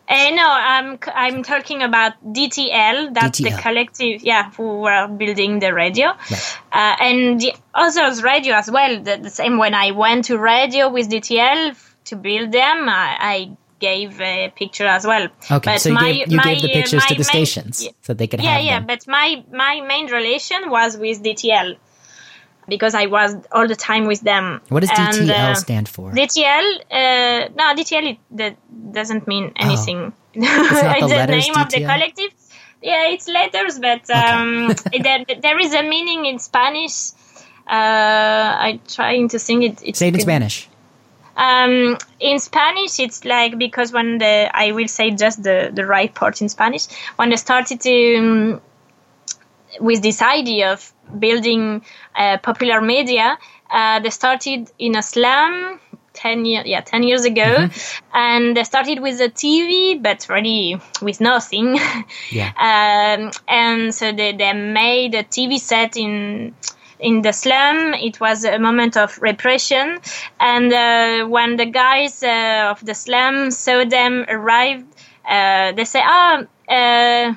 [0.09, 3.13] Uh, no, I'm I'm talking about DTL.
[3.13, 3.57] That's DTL.
[3.57, 6.59] the collective, yeah, who were building the radio, right.
[6.73, 9.03] uh, and the others radio as well.
[9.03, 11.77] The, the, same when I went to radio with DTL
[12.07, 15.29] to build them, I, I gave a picture as well.
[15.51, 17.87] Okay, but so you, my, gave, you my, gave the pictures to the main, stations
[18.01, 21.77] so they could yeah, have Yeah, yeah, but my, my main relation was with DTL
[22.69, 24.61] because I was all the time with them.
[24.69, 26.13] What does DTL uh, stand for?
[26.13, 28.57] DTL, uh, no, DTL it, that
[28.93, 29.65] doesn't mean oh.
[29.65, 30.13] anything.
[30.13, 30.15] Oh.
[30.41, 31.63] It's, the, the name DTL?
[31.63, 32.31] of the collective.
[32.81, 34.99] Yeah, it's letters, but um, okay.
[35.03, 37.11] there, there is a meaning in Spanish.
[37.67, 39.97] Uh, I'm trying to sing it.
[39.97, 40.69] Say it in Spanish.
[41.37, 46.13] Um, in Spanish, it's like because when the I will say just the the right
[46.13, 48.61] part in Spanish when I started to um,
[49.81, 51.83] with this idea of building
[52.17, 53.39] uh, popular media,
[53.71, 55.81] uh, they started in a slum
[56.15, 58.17] 10 years yeah 10 years ago mm-hmm.
[58.17, 61.79] and they started with a tv but really with nothing
[62.31, 62.51] yeah.
[62.59, 66.55] um, and so they, they made a tv set in
[67.01, 67.95] in the slum.
[67.95, 69.99] It was a moment of repression.
[70.41, 74.85] And uh, when the guys uh, of the slum saw them arrive,
[75.29, 77.35] uh, they say, ah, uh,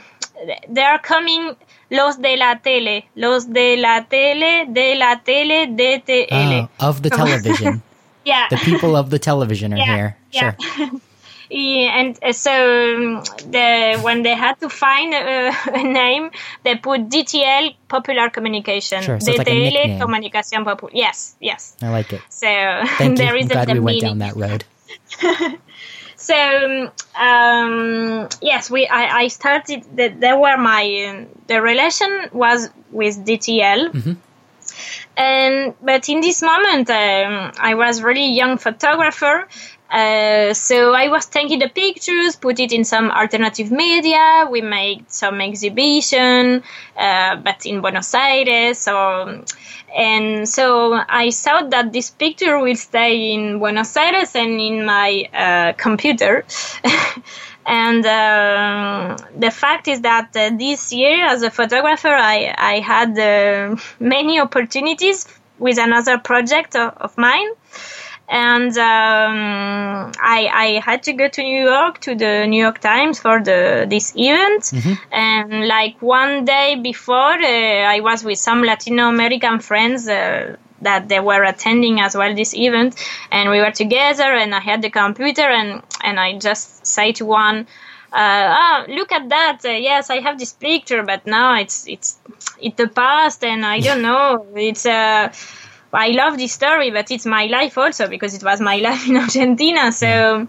[0.68, 1.56] they are coming
[1.92, 6.70] los de la tele, los de la tele, de la tele, DTL.
[6.80, 7.84] Oh, of the television.
[8.26, 8.48] yeah.
[8.50, 10.18] The people of the television are yeah, here.
[10.32, 10.56] Yeah.
[10.58, 10.89] Sure.
[11.54, 16.32] Yeah, and uh, so um, the when they had to find a, a, name,
[16.64, 19.02] they put DTL Popular Communication.
[19.04, 20.94] Sure, so DTL like Comunicación Popular.
[20.96, 21.76] Yes, yes.
[21.82, 22.22] I like it.
[22.30, 22.48] So
[22.98, 23.44] Thank there you.
[23.44, 24.64] is I'm glad we went down that road.
[26.22, 29.84] So um, yes, we I, I started.
[29.96, 33.92] The, there were my the relation was with DTL.
[33.92, 34.14] Mm-hmm.
[35.18, 39.48] And but in this moment, um, I was really young photographer,
[39.92, 44.48] uh, so I was taking the pictures, put it in some alternative media.
[44.50, 46.64] We made some exhibition,
[46.96, 48.78] uh, but in Buenos Aires.
[48.78, 49.44] So,
[49.94, 55.28] and so I thought that this picture will stay in Buenos Aires and in my
[55.34, 56.46] uh, computer.
[57.66, 63.20] and uh, the fact is that uh, this year, as a photographer, I I had
[63.20, 65.28] uh, many opportunities
[65.60, 67.50] with another project of, of mine
[68.32, 73.20] and um, I, I had to go to New York to the New York Times
[73.20, 74.64] for the this event.
[74.64, 74.94] Mm-hmm.
[75.12, 80.08] And like one day before, uh, I was with some Latino American friends.
[80.08, 82.96] Uh, that they were attending as well this event
[83.32, 87.26] and we were together and I had the computer and and I just say to
[87.28, 87.68] one
[88.12, 89.60] uh, oh, look at that.
[89.64, 92.20] Uh, yes, I have this picture, but now it's it's
[92.60, 94.48] it's the past, and I don't know.
[94.56, 95.32] It's uh,
[95.94, 99.18] I love this story, but it's my life also because it was my life in
[99.18, 99.92] Argentina.
[99.92, 100.48] So,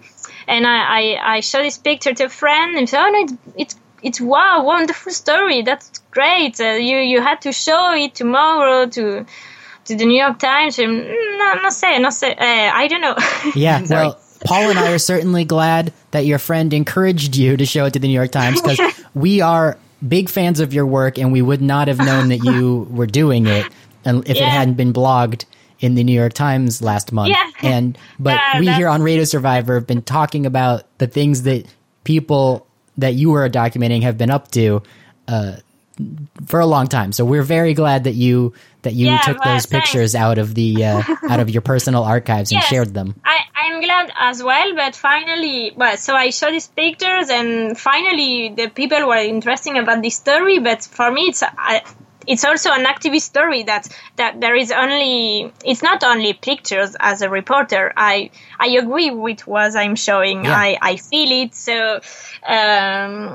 [0.49, 3.34] and I, I, I show this picture to a friend and say, oh no, it's,
[3.57, 5.62] it's, it's wow, wonderful story.
[5.62, 6.61] That's great.
[6.61, 9.26] Uh, you, you had to show it tomorrow to,
[9.84, 10.78] to the New York Times.
[10.78, 13.16] And, mm, no, not say, not say, uh, I don't know.
[13.55, 13.84] Yeah.
[13.88, 17.93] well, Paul and I are certainly glad that your friend encouraged you to show it
[17.93, 18.80] to the New York Times because
[19.14, 22.88] we are big fans of your work and we would not have known that you
[22.90, 23.66] were doing it
[24.05, 24.46] and if yeah.
[24.46, 25.44] it hadn't been blogged
[25.80, 27.30] in the New York Times last month.
[27.30, 27.50] Yeah.
[27.62, 31.66] And but uh, we here on Radio Survivor have been talking about the things that
[32.05, 32.66] people
[32.98, 34.82] that you were documenting have been up to
[35.28, 35.57] uh,
[36.46, 37.12] for a long time.
[37.12, 39.66] So we're very glad that you that you yeah, took those thanks.
[39.66, 43.14] pictures out of the uh, out of your personal archives and shared them.
[43.24, 48.53] I, I'm glad as well, but finally, well, so I saw these pictures, and finally,
[48.57, 50.59] the people were interesting about this story.
[50.59, 51.82] But for me, it's I,
[52.27, 57.23] it's also an activist story that that there is only it's not only pictures as
[57.23, 57.93] a reporter.
[57.97, 60.45] I I agree with what I'm showing.
[60.45, 60.57] Yeah.
[60.57, 61.55] I I feel it.
[61.55, 62.01] So.
[62.47, 63.35] Um,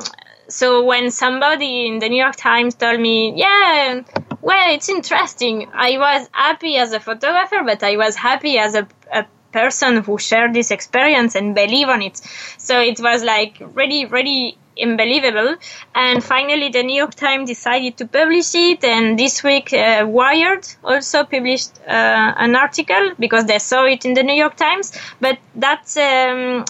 [0.50, 4.02] so when somebody in the New York Times told me, yeah,
[4.42, 5.68] well, it's interesting.
[5.74, 10.18] I was happy as a photographer, but I was happy as a, a person who
[10.18, 12.22] shared this experience and believe on it.
[12.58, 15.56] So it was like really, really unbelievable.
[15.96, 18.84] And finally, the New York Times decided to publish it.
[18.84, 24.14] And this week, uh, Wired also published uh, an article because they saw it in
[24.14, 24.92] the New York Times.
[25.20, 26.66] But that's um,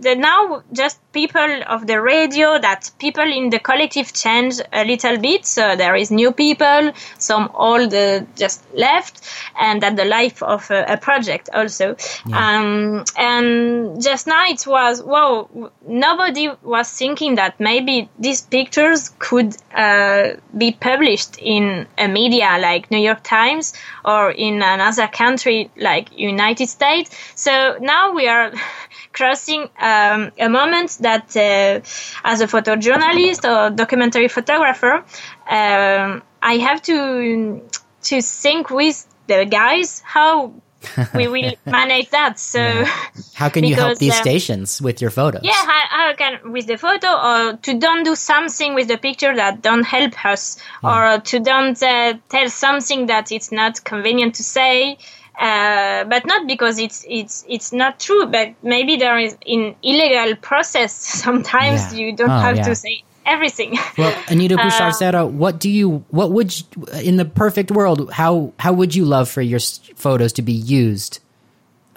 [0.00, 5.18] the now just people of the radio that people in the collective change a little
[5.18, 5.44] bit.
[5.44, 9.20] So there is new people some old uh, just left
[9.60, 11.96] and that the life of a, a project also.
[12.26, 12.58] Yeah.
[12.58, 19.56] um, and just now it was whoa nobody was thinking that maybe these pictures could
[19.74, 23.74] uh, be published in a media like new york times
[24.04, 27.10] or in another country like united states.
[27.34, 28.52] So now we are
[29.12, 31.80] crossing um, a moment that, uh,
[32.24, 35.04] as a photojournalist or documentary photographer,
[35.48, 37.62] um, I have to
[38.02, 40.52] to think with the guys how
[41.14, 42.38] we will manage that.
[42.38, 42.90] So, yeah.
[43.34, 45.42] how can you help these uh, stations with your photos?
[45.44, 49.34] Yeah, how, how, can with the photo, or to don't do something with the picture
[49.34, 51.16] that don't help us, yeah.
[51.16, 54.98] or to don't uh, tell something that it's not convenient to say.
[55.38, 58.26] Uh, but not because it's it's it's not true.
[58.26, 60.92] But maybe there is in illegal process.
[61.24, 61.98] Sometimes yeah.
[61.98, 62.64] you don't oh, have yeah.
[62.64, 63.78] to say everything.
[63.98, 66.64] Well, Anita Pouchard Serra, uh, what do you, what would, you,
[67.02, 69.60] in the perfect world, how how would you love for your
[69.94, 71.20] photos to be used?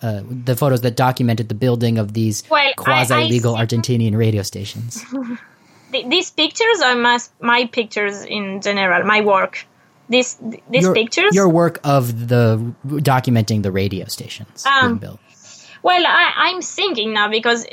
[0.02, 5.06] Uh, the photos that documented the building of these well, quasi legal Argentinian radio stations.
[5.92, 9.66] these pictures are my, my pictures in general, my work
[10.10, 10.36] these
[10.70, 15.20] these your, pictures your work of the documenting the radio stations um, built
[15.82, 17.66] well I, i'm thinking now because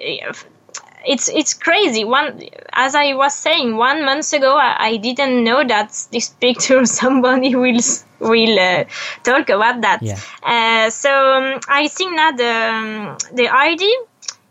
[1.07, 5.65] it's it's crazy one as i was saying one month ago i, I didn't know
[5.67, 7.81] that this picture somebody will
[8.21, 8.85] will uh,
[9.23, 10.19] talk about that yeah.
[10.43, 13.97] uh, so um, i think that the um, the idea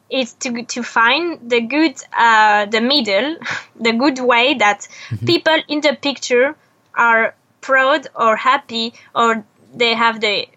[0.09, 3.37] is to to find the good uh, the middle
[3.79, 5.25] the good way that mm-hmm.
[5.25, 6.55] people in the picture
[6.95, 7.35] are
[7.69, 9.45] proud or happy or
[9.81, 10.47] they have the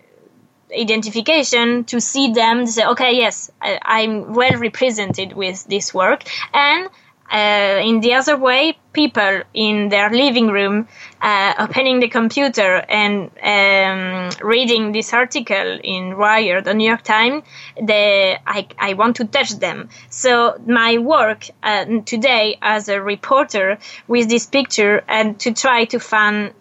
[0.85, 6.21] identification to see them to say okay yes I, am well represented with this work
[6.55, 6.89] and
[7.33, 10.87] uh, in the other way people in their living room
[11.21, 17.43] uh, opening the computer and um, reading this article in Wired, the New York Times,
[17.81, 19.89] they, I, I want to touch them.
[20.11, 25.99] So my work uh, today as a reporter with this picture and to try to
[25.99, 26.53] find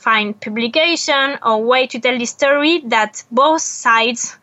[0.00, 4.36] find publication or way to tell the story that both sides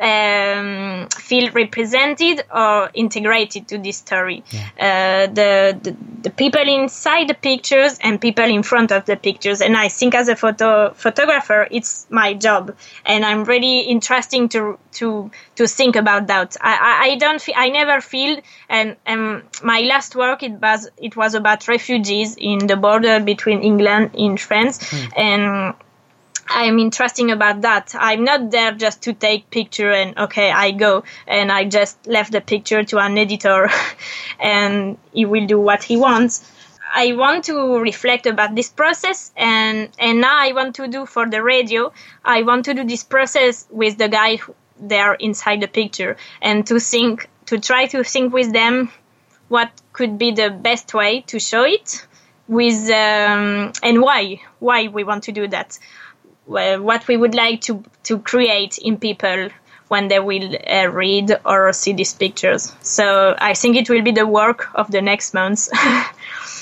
[0.00, 4.42] um, feel represented or integrated to this story.
[4.50, 4.68] Yeah.
[4.78, 9.60] Uh, the, the, the people inside the pictures and people in front of the pictures.
[9.60, 12.74] And I think as a photo photographer, it's my job,
[13.04, 16.56] and I'm really interesting to to to think about that.
[16.60, 21.16] I, I, I don't I never feel and, and my last work it was it
[21.16, 25.12] was about refugees in the border between England and France mm.
[25.16, 25.74] and
[26.48, 27.94] I'm interesting about that.
[27.98, 32.32] I'm not there just to take picture and okay, I go and I just left
[32.32, 33.70] the picture to an editor
[34.40, 36.50] and he will do what he wants.
[36.94, 41.28] I want to reflect about this process and and now I want to do for
[41.28, 41.92] the radio.
[42.24, 44.38] I want to do this process with the guy
[44.78, 48.90] there inside the picture and to think to try to think with them
[49.48, 52.06] what could be the best way to show it
[52.48, 55.78] with um, and why why we want to do that
[56.52, 59.48] what we would like to to create in people
[59.88, 62.72] when they will uh, read or see these pictures.
[62.80, 65.68] So I think it will be the work of the next months.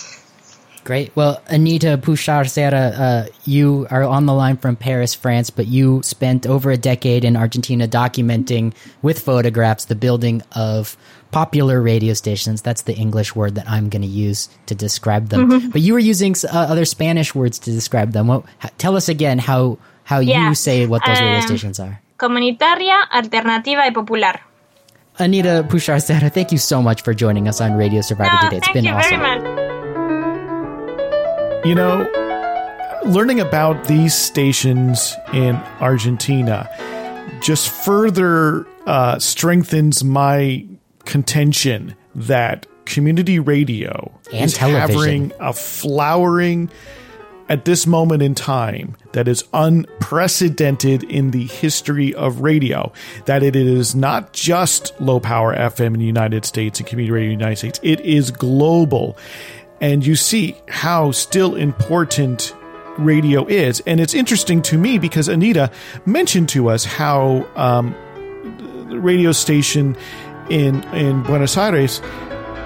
[0.91, 1.14] Great.
[1.14, 6.03] Well, Anita Pouchard Serra, uh, you are on the line from Paris, France, but you
[6.03, 10.97] spent over a decade in Argentina documenting with photographs the building of
[11.30, 12.61] popular radio stations.
[12.61, 15.49] That's the English word that I'm going to use to describe them.
[15.49, 15.68] Mm-hmm.
[15.68, 18.26] But you were using uh, other Spanish words to describe them.
[18.26, 18.45] What,
[18.76, 20.49] tell us again how how yeah.
[20.49, 22.01] you say what those radio um, stations are.
[22.18, 24.41] Comunitaria, alternativa y popular.
[25.20, 28.57] Anita Pouchard Serra, thank you so much for joining us on Radio Survivor no, today.
[28.57, 29.49] It's been awesome.
[31.62, 32.08] You know,
[33.04, 36.70] learning about these stations in Argentina
[37.42, 40.66] just further uh, strengthens my
[41.04, 45.30] contention that community radio and is television.
[45.30, 46.70] having a flowering
[47.50, 52.90] at this moment in time that is unprecedented in the history of radio.
[53.26, 57.32] That it is not just low power FM in the United States and community radio
[57.32, 59.18] in the United States, it is global.
[59.80, 62.54] And you see how still important
[62.98, 63.80] radio is.
[63.86, 65.70] And it's interesting to me because Anita
[66.04, 67.94] mentioned to us how um,
[68.88, 69.96] the radio station
[70.50, 72.02] in in Buenos Aires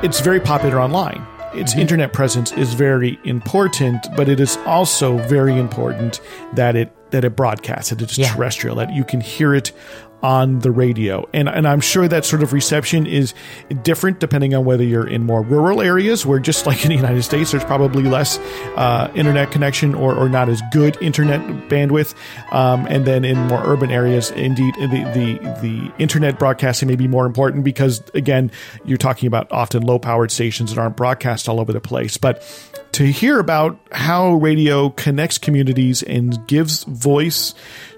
[0.03, 1.83] it's very popular online its mm-hmm.
[1.83, 6.21] internet presence is very important, but it is also very important
[6.55, 8.33] that it that it broadcasts, that it's yeah.
[8.33, 9.71] terrestrial, that you can hear it
[10.25, 11.29] on the radio.
[11.35, 13.35] And, and I'm sure that sort of reception is
[13.83, 17.25] different depending on whether you're in more rural areas where just like in the United
[17.25, 18.39] States, there's probably less
[18.77, 22.15] uh, internet connection or, or not as good internet bandwidth.
[22.53, 27.07] Um, and then in more urban areas, indeed, the, the, the internet broadcasting may be
[27.07, 28.51] more important because again,
[28.87, 32.17] you're talking about often low powered stations that aren't broadcast all over the place.
[32.17, 32.43] But
[32.93, 37.55] to hear about how radio connects communities and gives voice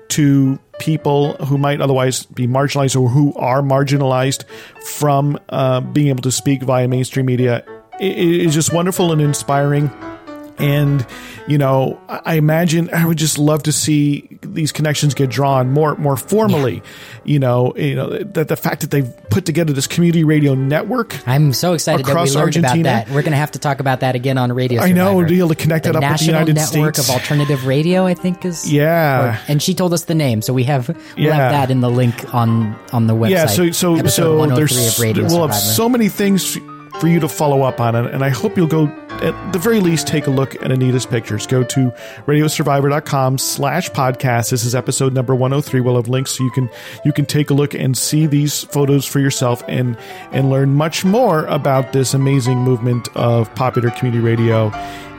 [0.08, 4.44] to people who might otherwise be marginalized or who are marginalized
[4.84, 7.64] from uh, being able to speak via mainstream media.
[8.00, 9.90] It is just wonderful and inspiring
[10.58, 11.06] and
[11.46, 15.94] you know i imagine i would just love to see these connections get drawn more
[15.96, 16.82] more formally yeah.
[17.24, 21.16] you know you know that the fact that they've put together this community radio network
[21.28, 22.80] i'm so excited that we learned Argentina.
[22.80, 25.00] about that we're going to have to talk about that again on radio Survivor.
[25.00, 26.94] i know to be able to connect the that up National with the united network
[26.94, 30.42] states of alternative radio i think is yeah or, and she told us the name
[30.42, 31.34] so we have we'll yeah.
[31.34, 35.26] have that in the link on on the website yeah so so so there's oh
[35.26, 35.46] we'll Survivor.
[35.46, 36.58] have so many things
[37.00, 38.12] for you to follow up on it.
[38.12, 41.46] And I hope you'll go, at the very least, take a look at Anita's pictures.
[41.46, 41.92] Go to
[42.26, 44.50] radiosurvivor.com slash podcast.
[44.50, 45.80] This is episode number 103.
[45.80, 46.70] We'll have links so you can,
[47.04, 49.96] you can take a look and see these photos for yourself and,
[50.32, 54.72] and learn much more about this amazing movement of popular community radio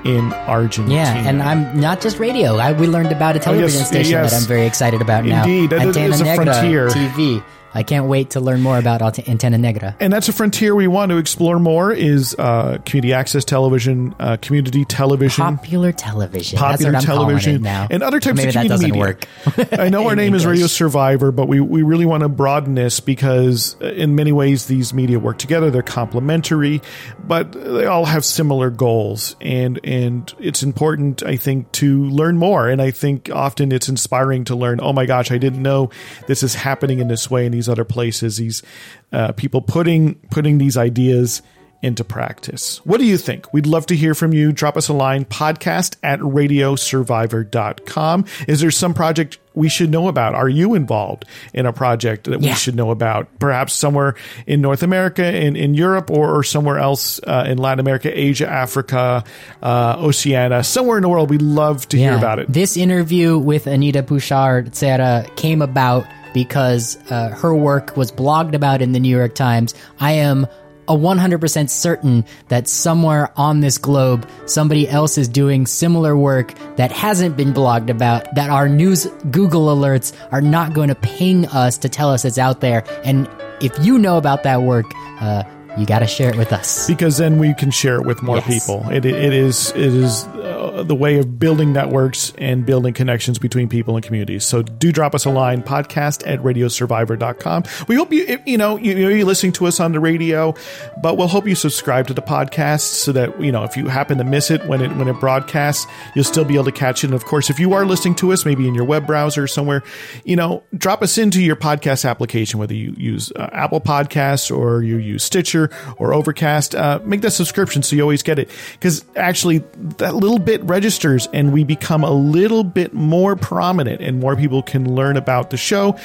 [0.05, 0.95] in Argentina.
[0.95, 2.55] Yeah, and I'm not just radio.
[2.55, 4.31] I, we learned about a television oh, yes, station yes.
[4.31, 5.43] that I'm very excited about Indeed, now.
[5.43, 6.87] Indeed, that is a Negra frontier.
[6.89, 7.43] TV.
[7.77, 9.95] I can't wait to learn more about Antena Negra.
[9.99, 14.37] And that's a frontier we want to explore more is uh, community access television, uh,
[14.41, 15.43] community television.
[15.43, 16.57] Popular television.
[16.57, 17.61] Popular television.
[17.61, 17.87] now.
[17.91, 18.99] And other types Maybe of community media.
[18.99, 19.25] Work.
[19.73, 20.41] I know our name English.
[20.41, 24.31] is Radio Survivor, but we, we really want to broaden this because uh, in many
[24.31, 25.69] ways these media work together.
[25.69, 26.81] They're complementary,
[27.27, 29.35] but they all have similar goals.
[29.39, 32.69] And, and it's important, I think, to learn more.
[32.69, 35.91] And I think often it's inspiring to learn, oh my gosh, I didn't know
[36.25, 38.37] this is happening in this way in these other places.
[38.37, 38.63] These
[39.11, 41.41] uh, people putting putting these ideas
[41.81, 42.85] into practice.
[42.85, 43.51] What do you think?
[43.53, 44.51] We'd love to hear from you.
[44.51, 48.25] Drop us a line podcast at radiosurvivor.com.
[48.47, 50.33] Is there some project we should know about?
[50.33, 52.51] Are you involved in a project that yeah.
[52.51, 53.27] we should know about?
[53.39, 54.15] Perhaps somewhere
[54.47, 58.49] in North America, in, in Europe, or, or somewhere else uh, in Latin America, Asia,
[58.49, 59.23] Africa,
[59.61, 61.29] uh, Oceania, somewhere in the world.
[61.29, 62.09] We'd love to yeah.
[62.09, 62.51] hear about it.
[62.51, 66.07] This interview with Anita Pouchard Serra came about
[66.37, 69.73] because uh, her work was blogged about in the New York Times.
[69.99, 70.45] I am
[70.87, 76.91] a 100% certain that somewhere on this globe, somebody else is doing similar work that
[76.91, 81.79] hasn't been blogged about, that our news Google alerts are not going to ping us
[81.79, 82.83] to tell us it's out there.
[83.03, 83.27] And
[83.59, 84.85] if you know about that work,
[85.19, 85.41] uh,
[85.77, 88.37] you got to share it with us because then we can share it with more
[88.37, 88.47] yes.
[88.47, 88.89] people.
[88.89, 93.69] It, it is it is uh, the way of building networks and building connections between
[93.69, 94.45] people and communities.
[94.45, 97.63] So do drop us a line podcast at radiosurvivor.com.
[97.87, 100.55] We hope you you know you, you're listening to us on the radio,
[101.01, 104.17] but we'll hope you subscribe to the podcast so that you know if you happen
[104.17, 107.07] to miss it when it when it broadcasts, you'll still be able to catch it.
[107.07, 109.83] And of course, if you are listening to us maybe in your web browser somewhere,
[110.23, 114.81] you know, drop us into your podcast application whether you use uh, Apple Podcasts or
[114.81, 115.66] you use Stitcher
[115.97, 118.49] or Overcast, uh, make that subscription so you always get it.
[118.73, 119.59] Because actually,
[119.97, 124.61] that little bit registers and we become a little bit more prominent and more people
[124.61, 125.97] can learn about the show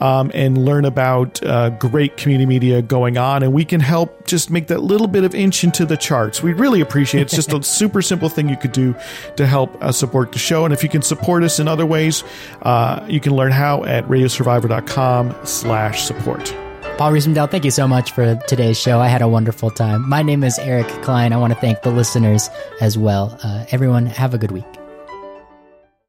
[0.00, 3.42] um, and learn about uh, great community media going on.
[3.42, 6.42] And we can help just make that little bit of inch into the charts.
[6.42, 7.24] We really appreciate it.
[7.24, 8.94] It's just a super simple thing you could do
[9.36, 10.64] to help uh, support the show.
[10.64, 12.24] And if you can support us in other ways,
[12.62, 16.54] uh, you can learn how at radiosurvivor.com slash support.
[16.96, 19.00] Paul Riismandel, thank you so much for today's show.
[19.00, 20.08] I had a wonderful time.
[20.08, 21.34] My name is Eric Klein.
[21.34, 22.48] I want to thank the listeners
[22.80, 23.38] as well.
[23.44, 24.64] Uh, everyone, have a good week.